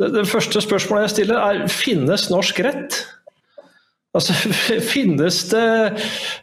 det, 0.03 0.11
det 0.18 0.26
første 0.26 0.66
spørsmålet 0.66 1.07
jeg 1.07 1.14
stiller 1.14 1.46
er 1.46 1.64
finnes 1.70 2.26
norsk 2.35 2.59
rett? 2.66 3.03
Altså, 4.16 4.35
finnes 4.94 5.37
det 5.53 5.64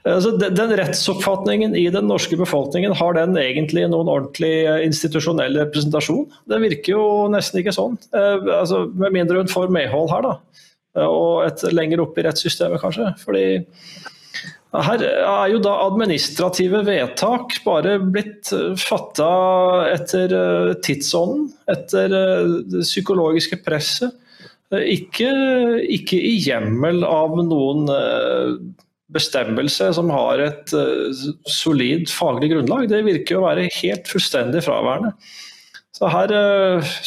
altså, 0.07 0.31
Den 0.39 0.73
rettsoppfatningen 0.79 1.75
i 1.75 1.87
den 1.91 2.07
norske 2.07 2.39
befolkningen, 2.39 2.95
har 2.95 3.17
den 3.17 3.35
egentlig 3.41 3.83
noen 3.91 4.07
ordentlig 4.07 4.53
eh, 4.63 4.83
institusjonell 4.87 5.57
representasjon? 5.65 6.29
Det 6.47 6.61
virker 6.63 6.93
jo 6.93 7.07
nesten 7.33 7.59
ikke 7.61 7.75
sånn. 7.75 7.97
Eh, 8.15 8.47
altså, 8.55 8.85
med 8.95 9.17
mindre 9.17 9.41
hun 9.41 9.51
får 9.51 9.73
medhold 9.75 10.13
her, 10.13 10.29
da. 10.29 10.61
Eh, 10.95 11.07
og 11.07 11.43
et 11.49 11.65
lenger 11.75 12.05
opp 12.05 12.15
i 12.15 12.23
rettssystemet, 12.29 12.79
kanskje. 12.83 13.11
Fordi 13.25 13.43
her 14.77 15.03
er 15.03 15.51
jo 15.51 15.59
da 15.63 15.73
administrative 15.87 16.85
vedtak 16.87 17.55
bare 17.65 17.97
blitt 18.03 18.51
fatta 18.79 19.29
etter 19.89 20.35
tidsånden, 20.85 21.49
etter 21.71 22.11
det 22.13 22.85
psykologiske 22.85 23.59
presset. 23.65 24.15
Ikke, 24.75 25.29
ikke 25.95 26.17
i 26.19 26.33
hjemmel 26.43 27.05
av 27.07 27.37
noen 27.39 27.85
eh, 27.87 28.57
bestemmelse 29.15 29.93
som 29.95 30.11
har 30.11 30.43
et 30.43 30.73
eh, 30.75 31.21
solid 31.47 32.11
faglig 32.11 32.51
grunnlag. 32.51 32.89
Det 32.91 32.99
virker 33.05 33.39
å 33.39 33.45
være 33.45 33.69
helt 33.77 34.11
fullstendig 34.11 34.65
fraværende. 34.65 35.13
Så 35.95 36.11
her 36.11 36.35
eh, 36.35 36.97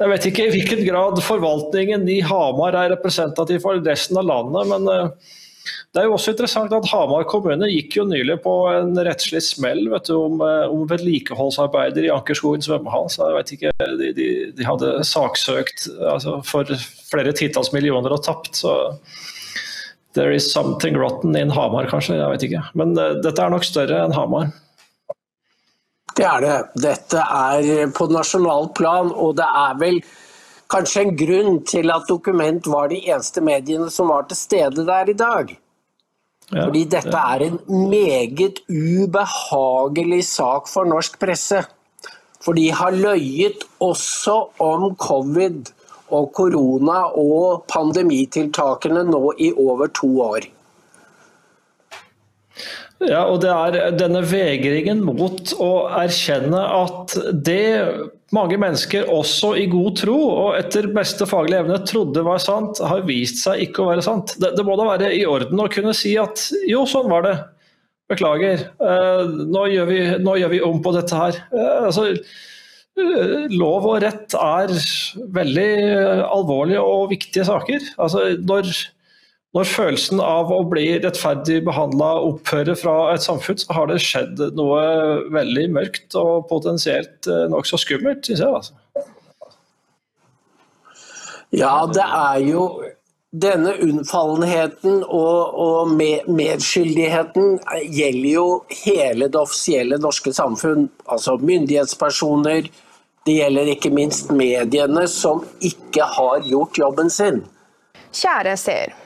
Jeg 0.00 0.10
vet 0.14 0.30
ikke 0.30 0.48
i 0.48 0.54
hvilken 0.54 0.80
grad 0.88 1.20
forvaltningen 1.22 2.08
i 2.08 2.22
Hamar 2.24 2.80
er 2.80 2.94
representativ 2.94 3.60
for 3.66 3.84
resten 3.84 4.16
av 4.22 4.30
landet, 4.30 4.72
men 4.72 5.12
det 5.92 6.00
er 6.00 6.08
jo 6.08 6.14
også 6.16 6.32
interessant 6.32 6.72
at 6.72 6.88
Hamar 6.88 7.26
kommune 7.28 7.68
gikk 7.68 7.98
jo 7.98 8.06
nylig 8.08 8.38
på 8.44 8.54
en 8.72 8.94
rettslig 8.96 9.42
smell 9.44 9.84
vet 9.92 10.08
du, 10.08 10.14
om, 10.16 10.40
eh, 10.46 10.64
om 10.72 10.86
vedlikeholdsarbeider 10.88 12.08
i 12.08 12.12
Ankerskogen 12.14 12.64
svømmehall. 12.64 13.10
så 13.12 13.28
jeg 13.28 13.36
vet 13.38 13.52
ikke, 13.56 13.74
De, 14.00 14.08
de, 14.16 14.28
de 14.56 14.66
hadde 14.66 14.94
saksøkt 15.06 15.86
altså, 16.00 16.38
for 16.48 16.72
flere 17.10 17.34
titalls 17.36 17.72
millioner 17.76 18.16
og 18.16 18.24
tapt. 18.24 18.56
så 18.64 18.74
There 20.16 20.34
is 20.34 20.50
something 20.52 20.96
rotten 20.96 21.36
in 21.36 21.50
Hamar, 21.50 21.86
kanskje. 21.88 22.18
Jeg 22.18 22.32
vet 22.34 22.42
ikke. 22.44 22.64
Men 22.76 22.92
uh, 22.98 23.14
dette 23.24 23.40
er 23.40 23.52
nok 23.52 23.64
større 23.64 24.02
enn 24.04 24.12
Hamar. 24.12 24.50
Det 26.12 26.26
er 26.28 26.44
det. 26.44 26.56
Dette 26.84 27.22
er 27.22 27.92
på 27.96 28.10
nasjonalt 28.12 28.74
plan, 28.76 29.08
og 29.08 29.38
det 29.38 29.46
er 29.48 29.78
vel 29.80 30.02
kanskje 30.72 31.04
en 31.04 31.16
grunn 31.18 31.60
til 31.68 31.92
at 31.92 32.08
Dokument 32.08 32.66
var 32.70 32.88
de 32.92 33.02
eneste 33.04 33.42
mediene 33.44 33.90
som 33.92 34.10
var 34.12 34.26
til 34.28 34.38
stede 34.38 34.86
der 34.88 35.12
i 35.12 35.18
dag. 35.18 35.52
Ja, 36.52 36.66
Fordi 36.66 36.84
dette 36.90 37.16
er 37.16 37.44
en 37.46 37.60
meget 37.90 38.60
ubehagelig 38.68 40.24
sak 40.28 40.68
for 40.68 40.88
norsk 40.88 41.18
presse. 41.20 41.62
For 42.42 42.58
de 42.58 42.66
har 42.74 42.90
løyet 42.90 43.62
også 43.80 44.34
om 44.60 44.90
covid 45.00 45.70
og 46.12 46.32
korona 46.36 47.04
og 47.16 47.64
pandemitiltakene 47.72 49.04
nå 49.08 49.22
i 49.38 49.52
over 49.56 49.88
to 49.96 50.10
år. 50.20 50.48
Ja, 53.08 53.24
og 53.26 53.40
det 53.42 53.50
er 53.50 53.94
denne 53.98 54.22
vegringen 54.26 55.00
mot 55.04 55.54
å 55.58 55.70
erkjenne 55.98 56.60
at 56.60 57.14
det 57.32 58.10
mange 58.32 58.56
mennesker, 58.60 59.08
også 59.12 59.52
i 59.60 59.66
god 59.70 59.96
tro 60.00 60.16
og 60.16 60.54
etter 60.56 60.88
beste 60.94 61.26
faglige 61.28 61.64
evne, 61.64 61.80
trodde 61.88 62.24
var 62.24 62.40
sant, 62.42 62.80
har 62.80 63.04
vist 63.08 63.42
seg 63.44 63.66
ikke 63.66 63.84
å 63.84 63.90
være 63.90 64.04
sant. 64.06 64.36
Det, 64.40 64.54
det 64.56 64.64
må 64.66 64.76
da 64.80 64.88
være 64.88 65.10
i 65.16 65.26
orden 65.28 65.60
å 65.60 65.68
kunne 65.72 65.92
si 65.96 66.14
at 66.20 66.46
jo, 66.68 66.86
sånn 66.88 67.10
var 67.12 67.26
det. 67.26 67.36
Beklager. 68.10 68.66
Eh, 68.82 69.28
nå, 69.52 69.66
gjør 69.72 69.86
vi, 69.88 70.00
nå, 70.20 70.38
gjør 70.40 70.50
vi, 70.52 70.62
om 70.66 70.80
på 70.84 70.94
dette 70.96 71.16
her. 71.16 71.38
Eh, 71.52 71.76
altså, 71.88 72.08
eh, 72.12 73.46
lov 73.52 73.86
og 73.88 74.00
rett 74.04 74.36
er 74.36 74.72
veldig 75.36 75.70
alvorlige 76.26 76.82
og 76.84 77.12
viktige 77.12 77.46
saker. 77.48 77.92
Altså, 78.02 78.26
når 78.42 78.72
når 79.52 79.68
følelsen 79.68 80.20
av 80.24 80.48
å 80.52 80.62
bli 80.64 80.86
rettferdig 81.02 81.58
behandla 81.66 82.14
opphører 82.24 82.78
fra 82.78 82.94
et 83.12 83.24
samfunn, 83.24 83.58
så 83.60 83.74
har 83.76 83.90
det 83.90 83.98
skjedd 84.00 84.40
noe 84.56 84.80
veldig 85.34 85.66
mørkt 85.74 86.16
og 86.16 86.46
potensielt 86.48 87.28
eh, 87.28 87.44
nokså 87.52 87.80
skummelt, 87.82 88.24
syns 88.24 88.40
jeg. 88.40 88.62
Altså. 88.62 88.72
Ja, 91.52 91.74
det 91.84 92.06
er 92.06 92.38
jo 92.46 92.64
denne 93.32 93.74
unnfallenheten 93.84 95.02
og, 95.04 95.58
og 95.66 95.92
medskyldigheten 96.32 97.58
gjelder 97.92 98.30
jo 98.30 98.46
hele 98.84 99.28
det 99.28 99.40
offisielle 99.40 100.00
norske 100.00 100.32
samfunn. 100.36 100.88
Altså 101.04 101.36
myndighetspersoner. 101.40 102.72
Det 103.28 103.36
gjelder 103.36 103.68
ikke 103.76 103.92
minst 103.94 104.32
mediene, 104.34 105.04
som 105.08 105.44
ikke 105.60 106.08
har 106.16 106.40
gjort 106.48 106.80
jobben 106.80 107.12
sin. 107.12 107.44
Kjære 108.16 108.56
seer. 108.58 109.01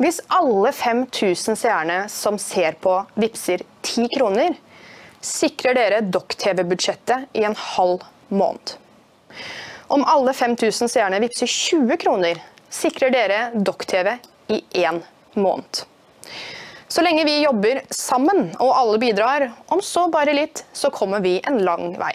Hvis 0.00 0.20
alle 0.32 0.70
5000 0.72 1.58
seerne 1.60 1.96
som 2.08 2.38
ser 2.40 2.78
på 2.80 2.94
vipser 3.20 3.60
10 3.82 4.06
kroner, 4.14 4.54
sikrer 5.20 5.76
dere 5.76 5.98
Dokk-TV-budsjettet 6.00 7.36
i 7.36 7.44
en 7.44 7.56
halv 7.56 8.06
måned. 8.32 8.78
Om 9.92 10.06
alle 10.08 10.32
5000 10.32 10.88
seerne 10.88 11.20
vipser 11.20 11.50
20 11.52 12.00
kroner, 12.00 12.40
sikrer 12.72 13.12
dere 13.12 13.42
Dokk-TV 13.52 14.14
i 14.48 14.62
én 14.80 15.02
måned. 15.36 15.82
Så 16.88 17.04
lenge 17.04 17.26
vi 17.28 17.42
jobber 17.42 17.82
sammen 17.92 18.54
og 18.56 18.72
alle 18.72 18.96
bidrar, 19.04 19.50
om 19.68 19.84
så 19.84 20.08
bare 20.08 20.32
litt, 20.32 20.64
så 20.72 20.88
kommer 20.90 21.20
vi 21.20 21.36
en 21.44 21.60
lang 21.66 21.92
vei. 22.00 22.14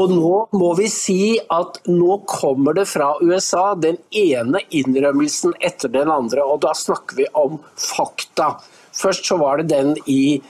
Og 0.00 0.08
nå 0.08 0.36
må 0.56 0.70
vi 0.78 0.86
si 0.88 1.36
at 1.52 1.82
nå 1.90 2.22
kommer 2.28 2.76
det 2.78 2.86
fra 2.88 3.10
USA 3.20 3.74
den 3.76 3.98
ene 4.16 4.62
innrømmelsen 4.72 5.52
etter 5.60 5.92
den 5.92 6.08
andre, 6.12 6.44
og 6.48 6.62
da 6.64 6.72
snakker 6.76 7.18
vi 7.18 7.26
om 7.36 7.58
fakta. 7.76 8.54
Først 8.96 9.28
så 9.28 9.36
var 9.40 9.60
det 9.60 9.68
den 9.74 9.92
i, 10.08 10.40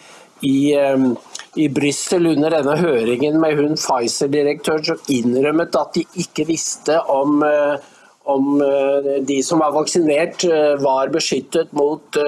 i, 0.46 0.56
i 1.58 1.66
Brussel 1.74 2.30
under 2.36 2.54
denne 2.54 2.76
høringen 2.78 3.40
med 3.42 3.58
hun 3.58 3.74
Pfizer-direktøren 3.74 4.86
som 4.92 5.10
innrømmet 5.10 5.78
at 5.78 5.98
de 5.98 6.06
ikke 6.22 6.46
visste 6.46 7.00
om, 7.10 7.42
uh, 7.42 7.82
om 8.30 8.62
uh, 8.62 9.14
de 9.26 9.42
som 9.42 9.62
var 9.62 9.74
vaksinert 9.74 10.46
uh, 10.46 10.78
var 10.82 11.10
beskyttet 11.14 11.74
mot 11.74 12.22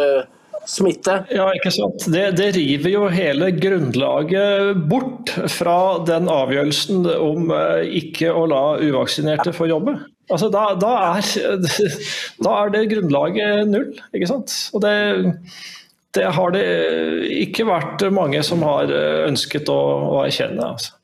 smitte. 0.71 1.21
Ja, 1.35 1.49
ikke 1.57 1.73
sant. 1.75 2.07
Det, 2.13 2.25
det, 2.39 2.51
river 2.57 2.93
jo 2.93 3.05
hele 3.13 3.51
grunnlaget 3.57 4.81
bort 4.91 5.33
fra 5.53 5.79
den 6.07 6.31
avgjørelsen 6.33 7.07
om 7.15 7.53
eh, 7.55 7.85
ikke 8.03 8.33
å 8.35 8.47
la 8.51 8.65
uvaksinerte 8.83 9.55
få 9.57 9.69
jobbe. 9.71 9.97
Altså, 10.33 10.49
da, 10.53 10.71
da, 10.81 10.93
er, 11.15 11.71
da 12.45 12.59
er 12.63 12.75
det 12.75 12.89
grunnlaget 12.95 13.71
null, 13.71 13.91
ikke 14.17 14.31
sant. 14.31 14.55
Og 14.77 14.85
det, 14.85 14.95
det 16.17 16.31
har 16.37 16.55
det 16.55 16.65
ikke 17.43 17.69
vært 17.69 18.07
mange 18.15 18.41
som 18.47 18.65
har 18.65 18.93
ønsket 19.29 19.69
å, 19.73 19.81
å 20.15 20.23
erkjenne. 20.25 20.71
Altså. 20.75 20.95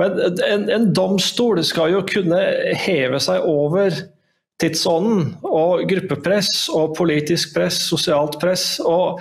Men 0.00 0.18
en, 0.48 0.66
en 0.72 0.90
domstol 0.96 1.62
skal 1.66 1.94
jo 1.94 2.02
kunne 2.08 2.40
heve 2.84 3.20
seg 3.22 3.46
over 3.48 4.02
tidsånden 4.62 5.32
og 5.42 5.84
gruppepress 5.90 6.68
og 6.74 6.94
politisk 6.98 7.54
press, 7.56 7.80
sosialt 7.90 8.38
press. 8.42 8.78
og 8.80 9.20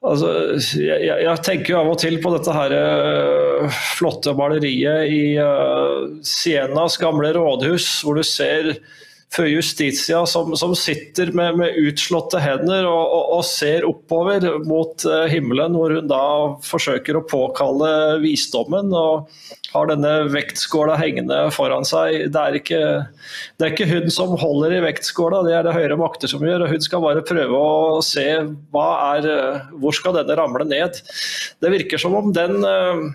altså, 0.00 0.32
jeg, 0.80 1.18
jeg, 1.26 1.36
tenker 1.44 1.74
jo 1.74 1.80
av 1.82 1.92
og 1.92 2.00
til 2.00 2.18
på 2.22 2.32
dette 2.34 2.56
her 2.56 2.74
uh, 2.76 3.78
flotte 3.96 4.34
maleriet 4.38 5.12
i 5.12 5.22
uh, 5.38 6.08
Sienas 6.24 6.98
gamle 7.00 7.34
rådhus, 7.36 7.88
hvor 8.02 8.18
du 8.18 8.24
ser 8.26 8.74
før 9.32 9.48
Justitia 9.48 10.22
som, 10.28 10.52
som 10.58 10.74
sitter 10.76 11.32
med, 11.36 11.56
med, 11.60 11.78
utslåtte 11.88 12.40
hender 12.42 12.86
og, 12.88 13.00
og, 13.00 13.24
og 13.38 13.44
ser 13.48 13.86
oppover 13.88 14.44
mot 14.68 15.06
uh, 15.08 15.24
himmelen, 15.30 15.76
hvor 15.78 15.94
hun 15.96 16.10
da 16.10 16.24
forsøker 16.66 17.18
å 17.18 17.24
påkalle 17.28 17.92
visdommen. 18.22 18.92
og 18.92 19.30
har 19.72 19.88
denne 19.88 20.12
vektskåla 20.32 20.98
hengende 21.00 21.38
foran 21.54 21.86
seg. 21.88 22.28
Det 22.32 22.40
er, 22.42 22.58
ikke, 22.60 22.80
det 23.56 23.66
er 23.66 23.72
ikke 23.72 23.88
hun 23.88 24.12
som 24.12 24.36
holder 24.40 24.76
i 24.76 24.82
vektskåla, 24.84 25.42
det 25.46 25.56
er 25.56 25.66
det 25.66 25.76
høyere 25.76 25.98
makter 26.00 26.30
som 26.30 26.44
gjør. 26.44 26.66
og 26.66 26.74
Hun 26.74 26.84
skal 26.84 27.04
bare 27.04 27.24
prøve 27.24 27.56
å 27.56 28.00
se 28.04 28.26
er, 28.36 29.30
hvor 29.72 29.96
skal 29.96 30.18
denne 30.20 30.36
ramle 30.38 30.68
ned. 30.68 31.00
Det 31.62 31.72
virker 31.72 32.02
som 32.02 32.16
om 32.18 32.32
den 32.36 32.60
uh, 32.60 33.08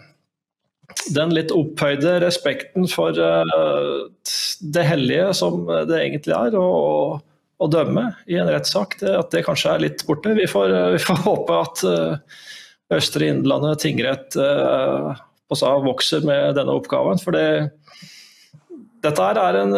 den 1.15 1.33
litt 1.35 1.51
opphøyde 1.55 2.17
respekten 2.23 2.87
for 2.89 3.15
uh, 3.15 4.07
det 4.73 4.85
hellige 4.87 5.31
som 5.37 5.65
det 5.67 5.99
egentlig 5.99 6.35
er, 6.35 6.57
å, 6.59 7.17
å 7.57 7.69
dømme 7.71 8.09
i 8.31 8.39
en 8.39 8.49
rettssak, 8.51 8.99
at 9.03 9.31
det 9.33 9.45
kanskje 9.47 9.73
er 9.73 9.83
litt 9.83 10.05
borte. 10.07 10.35
Vi 10.37 10.47
får, 10.49 10.73
uh, 10.73 10.91
vi 10.95 11.01
får 11.03 11.23
håpe 11.27 11.61
at 11.63 11.83
uh, 11.87 12.43
Østre 12.97 13.27
Innlandet 13.33 13.83
tingrett 13.83 14.37
vokser 15.51 16.23
med 16.27 16.55
denne 16.55 16.75
oppgaven. 16.75 17.19
For 17.19 17.35
det, 17.35 17.73
dette 19.03 19.25
er 19.27 19.57
en 19.59 19.75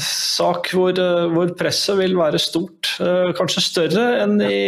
sak 0.00 0.68
hvor, 0.76 0.92
hvor, 1.32 1.54
presset 1.56 1.96
vil 2.02 2.18
være 2.18 2.40
stort. 2.40 2.90
kanskje 3.38 3.64
større 3.64 4.04
enn 4.20 4.36
i 4.44 4.60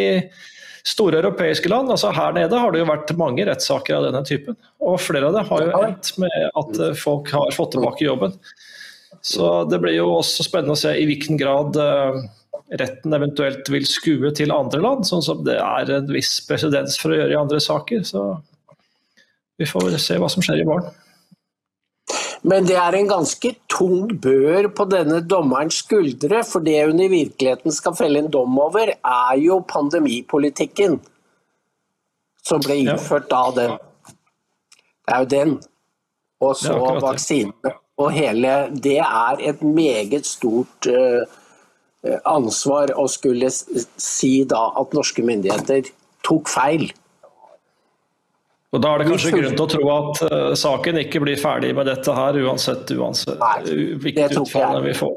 store 0.87 1.18
europeiske 1.18 1.68
land. 1.68 1.90
altså 1.90 2.12
Her 2.14 2.33
nede 2.37 2.61
har 2.62 2.72
det 2.72 2.83
jo 2.83 2.88
vært 2.88 3.12
mange 3.18 3.46
rettssaker 3.49 3.99
av 3.99 4.07
denne 4.07 4.22
typen. 4.27 4.57
Og 4.81 5.01
flere 5.03 5.29
av 5.29 5.37
dem 5.37 5.49
har 5.49 5.64
jo 5.64 5.83
endt 5.83 6.12
med 6.22 6.37
at 6.46 6.81
eh, 6.81 6.96
folk 6.99 7.33
har 7.35 7.55
fått 7.57 7.75
tilbake 7.75 8.07
jobben. 8.07 8.37
Så 9.27 9.64
det 9.70 9.81
blir 9.83 9.96
jo 9.96 10.11
også 10.20 10.46
spennende 10.46 10.77
å 10.77 10.79
se 10.79 10.92
i 10.94 11.07
hvilken 11.09 11.38
grad 11.40 11.75
uh, 11.81 12.20
retten 12.79 13.14
eventuelt 13.16 13.66
vil 13.72 13.87
skue 13.88 14.31
til 14.37 14.53
andre 14.55 14.79
land, 14.83 15.07
sånn 15.09 15.25
som 15.25 15.40
det 15.46 15.57
er 15.59 15.90
en 15.96 16.12
viss 16.14 16.37
presedens 16.46 16.99
for 17.01 17.11
å 17.11 17.18
gjøre 17.18 17.35
i 17.35 17.40
andre 17.40 17.59
saker. 17.62 18.05
Så 18.07 18.22
vi 19.59 19.66
får 19.66 19.96
se 20.03 20.20
hva 20.22 20.31
som 20.31 20.44
skjer 20.44 20.62
i 20.62 20.68
morgen. 20.68 20.92
Men 22.47 22.67
det 22.69 22.77
er 22.79 22.95
en 22.95 23.09
ganske 23.11 23.51
tung 23.71 24.13
bør 24.23 24.69
på 24.77 24.87
denne 24.87 25.19
dommerens 25.27 25.81
skuldre, 25.83 26.45
for 26.47 26.63
det 26.63 26.79
hun 26.87 27.03
i 27.03 27.11
virkeligheten 27.11 27.75
skal 27.75 27.97
felle 27.99 28.23
en 28.23 28.31
dom 28.31 28.59
over, 28.63 28.93
er 28.95 29.41
jo 29.43 29.59
pandemipolitikken 29.67 31.01
som 32.47 32.63
ble 32.63 32.79
innført 32.85 33.27
da 33.33 33.43
den. 33.57 33.75
Det 35.07 35.17
er 35.17 35.25
jo 35.25 35.31
den. 35.33 35.57
Og 36.47 36.55
så 36.61 36.77
vaksinene. 37.03 37.75
Og 37.97 38.13
hele 38.13 38.69
Det 38.85 38.99
er 39.01 39.41
et 39.41 39.63
meget 39.65 40.27
stort 40.29 40.87
uh, 40.87 41.25
ansvar 42.29 42.93
å 42.95 43.07
skulle 43.09 43.49
si 43.51 44.45
da 44.45 44.69
at 44.77 44.93
norske 44.95 45.25
myndigheter 45.25 45.89
tok 46.27 46.51
feil. 46.53 46.91
Og 48.77 48.83
Da 48.85 48.93
er 48.93 49.01
det 49.01 49.07
kanskje 49.09 49.31
grunn 49.33 49.55
til 49.57 49.65
å 49.65 49.69
tro 49.73 49.87
at 49.95 50.19
uh, 50.29 50.51
saken 50.59 50.99
ikke 51.01 51.23
blir 51.25 51.39
ferdig 51.41 51.71
med 51.77 51.89
dette 51.89 52.12
her, 52.12 52.37
uansett, 52.45 52.91
uansett 52.93 53.41
Nei, 53.41 53.77
hvilket 54.03 54.37
utfall 54.37 54.83
vi 54.85 54.93
får. 54.99 55.15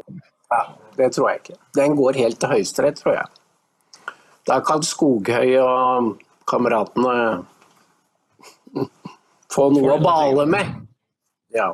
Ja, 0.53 0.61
det 0.95 1.09
tror 1.17 1.27
jeg 1.27 1.41
ikke. 1.41 1.57
Den 1.75 1.97
går 1.99 2.19
helt 2.21 2.39
til 2.39 2.53
Høyesterett, 2.53 3.01
tror 3.03 3.17
jeg. 3.17 4.13
Da 4.47 4.61
kan 4.63 4.85
Skoghøy 4.85 5.57
og 5.59 6.13
kameratene 6.49 7.17
få 9.51 9.67
noe 9.75 9.97
å 9.97 9.99
bale 10.07 10.47
med. 10.49 10.71
Ja. 11.53 11.67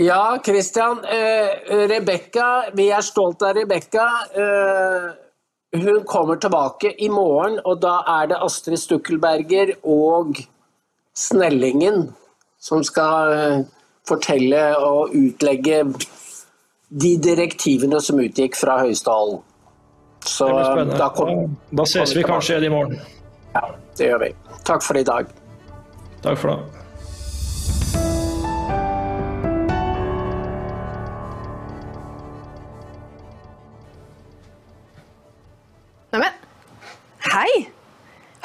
Ja, 0.00 0.22
Christian. 0.44 1.00
Eh, 1.04 1.50
Rebekka, 1.90 2.70
vi 2.76 2.90
er 2.92 3.04
stolt 3.04 3.42
av 3.46 3.56
Rebekka. 3.56 4.06
Eh, 4.36 5.10
hun 5.76 6.04
kommer 6.04 6.36
tilbake 6.36 6.94
i 6.98 7.08
morgen, 7.08 7.60
og 7.64 7.80
da 7.82 8.00
er 8.20 8.32
det 8.32 8.40
Astrid 8.42 8.80
Stukkelberger 8.80 9.76
og 9.86 10.40
Snellingen 11.16 12.08
som 12.60 12.82
skal 12.84 13.32
eh, 13.34 13.60
fortelle 14.08 14.64
og 14.78 15.14
utlegge 15.16 15.84
de 16.90 17.14
direktivene 17.22 18.00
som 18.02 18.18
utgikk 18.20 18.58
fra 18.58 18.80
Høyestalen. 18.82 19.40
Så 20.26 20.48
da, 20.50 20.64
spennende. 20.72 21.10
kom, 21.16 21.56
Da 21.70 21.86
ses 21.88 22.12
vi 22.16 22.26
kanskje 22.26 22.56
igjen 22.56 22.68
i 22.68 22.74
morgen. 22.74 22.98
ja, 23.54 23.62
det 23.96 24.10
gjør 24.10 24.20
vi. 24.26 24.34
Takk 24.66 24.84
for 24.84 24.98
i 25.00 25.06
dag. 25.06 25.30
Takk 26.22 26.38
for 26.38 26.52
det. 26.52 26.79